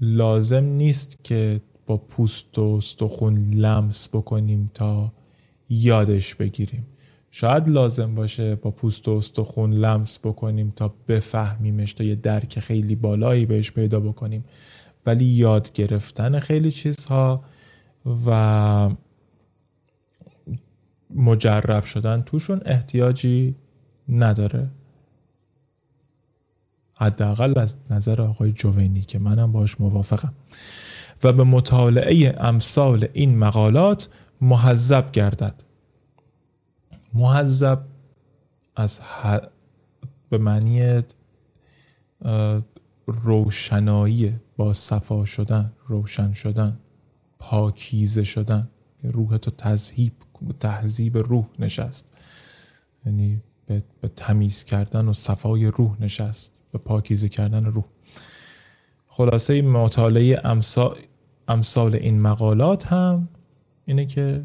لازم 0.00 0.64
نیست 0.64 1.24
که 1.24 1.60
با 1.86 1.96
پوست 1.96 2.58
و 2.58 2.62
استخون 2.62 3.50
لمس 3.54 4.08
بکنیم 4.08 4.70
تا 4.74 5.12
یادش 5.68 6.34
بگیریم. 6.34 6.86
شاید 7.30 7.68
لازم 7.68 8.14
باشه 8.14 8.54
با 8.54 8.70
پوست 8.70 9.08
و 9.08 9.10
استخون 9.10 9.72
لمس 9.72 10.18
بکنیم 10.18 10.72
تا 10.76 10.94
بفهمیمش 11.08 11.92
تا 11.92 12.04
یه 12.04 12.14
درک 12.14 12.60
خیلی 12.60 12.94
بالایی 12.94 13.46
بهش 13.46 13.70
پیدا 13.70 14.00
بکنیم. 14.00 14.44
ولی 15.06 15.24
یاد 15.24 15.72
گرفتن 15.72 16.38
خیلی 16.38 16.70
چیزها 16.70 17.44
و 18.26 18.90
مجرب 21.14 21.84
شدن 21.84 22.22
توشون 22.22 22.60
احتیاجی 22.64 23.54
نداره. 24.08 24.68
حداقل 26.94 27.58
از 27.58 27.76
نظر 27.90 28.22
آقای 28.22 28.52
جوینی 28.52 29.00
که 29.00 29.18
منم 29.18 29.52
باش 29.52 29.80
موافقم. 29.80 30.32
و 31.24 31.32
به 31.32 31.44
مطالعه 31.44 32.36
امثال 32.38 33.08
این 33.12 33.38
مقالات 33.38 34.08
محذب 34.40 35.12
گردد. 35.12 35.62
محذب 37.14 37.84
از 38.76 39.00
به 40.30 40.38
معنی 40.38 41.02
روشنایی 43.06 44.34
با 44.56 44.72
صفا 44.72 45.24
شدن 45.24 45.72
روشن 45.86 46.32
شدن 46.32 46.78
پاکیزه 47.38 48.24
شدن. 48.24 48.68
روح 49.02 49.36
تو 49.36 49.50
تذهیب 49.50 50.12
تهذیب 50.60 51.18
روح 51.18 51.46
نشست. 51.58 52.12
یعنی 53.06 53.42
به, 53.66 53.82
به 54.00 54.08
تمیز 54.08 54.64
کردن 54.64 55.08
و 55.08 55.12
صفای 55.12 55.66
روح 55.66 56.02
نشست. 56.02 56.52
به 56.72 56.78
پاکیزه 56.78 57.28
کردن 57.28 57.64
روح. 57.64 57.84
خلاصه 59.08 59.62
مطالعه 59.62 60.40
امثال, 60.44 60.96
امثال 61.48 61.94
این 61.94 62.20
مقالات 62.20 62.86
هم 62.86 63.28
اینه 63.84 64.06
که 64.06 64.42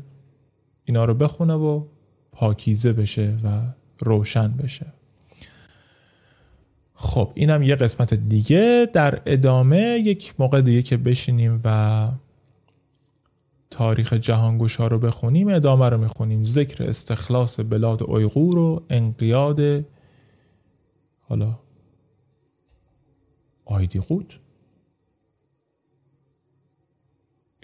اینا 0.85 1.05
رو 1.05 1.13
بخونه 1.13 1.53
و 1.53 1.83
پاکیزه 2.31 2.93
بشه 2.93 3.37
و 3.43 3.61
روشن 3.99 4.51
بشه. 4.51 4.85
خب 6.93 7.31
اینم 7.35 7.63
یه 7.63 7.75
قسمت 7.75 8.13
دیگه. 8.13 8.87
در 8.93 9.21
ادامه 9.25 10.01
یک 10.05 10.33
موقع 10.39 10.61
دیگه 10.61 10.81
که 10.81 10.97
بشینیم 10.97 11.61
و 11.63 12.09
تاریخ 13.69 14.13
جهانگوش 14.13 14.75
ها 14.75 14.87
رو 14.87 14.99
بخونیم 14.99 15.47
ادامه 15.47 15.89
رو 15.89 15.97
می‌خونیم. 15.97 16.45
ذکر 16.45 16.83
استخلاص 16.83 17.59
بلاد 17.59 18.03
اویغور 18.03 18.57
و 18.57 18.83
انقیاد 18.89 19.85
حالا 21.21 21.59
آیدیقود 23.65 24.39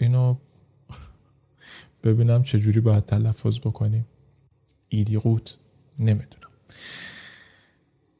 اینو 0.00 0.36
ببینم 2.02 2.42
چجوری 2.42 2.80
باید 2.80 3.04
تلفظ 3.04 3.58
بکنیم. 3.58 4.06
ایدیقوت 4.88 5.56
نمی‌دونم. 5.98 6.50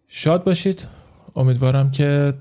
شاد 0.09 0.45
باشید. 0.45 0.89
امیدوارم 1.37 1.91
که 1.91 2.35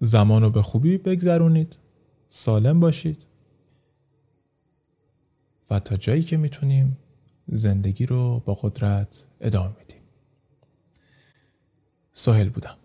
زمان 0.00 0.42
رو 0.42 0.50
به 0.50 0.62
خوبی 0.62 0.98
بگذرونید. 0.98 1.76
سالم 2.28 2.80
باشید. 2.80 3.26
و 5.70 5.80
تا 5.80 5.96
جایی 5.96 6.22
که 6.22 6.36
می‌تونیم 6.36 6.98
زندگی 7.46 8.06
رو 8.06 8.42
با 8.44 8.54
قدرت 8.54 9.26
ادامه 9.40 9.76
میدیم. 9.78 10.00
سهل 12.12 12.48
بودم. 12.48 12.76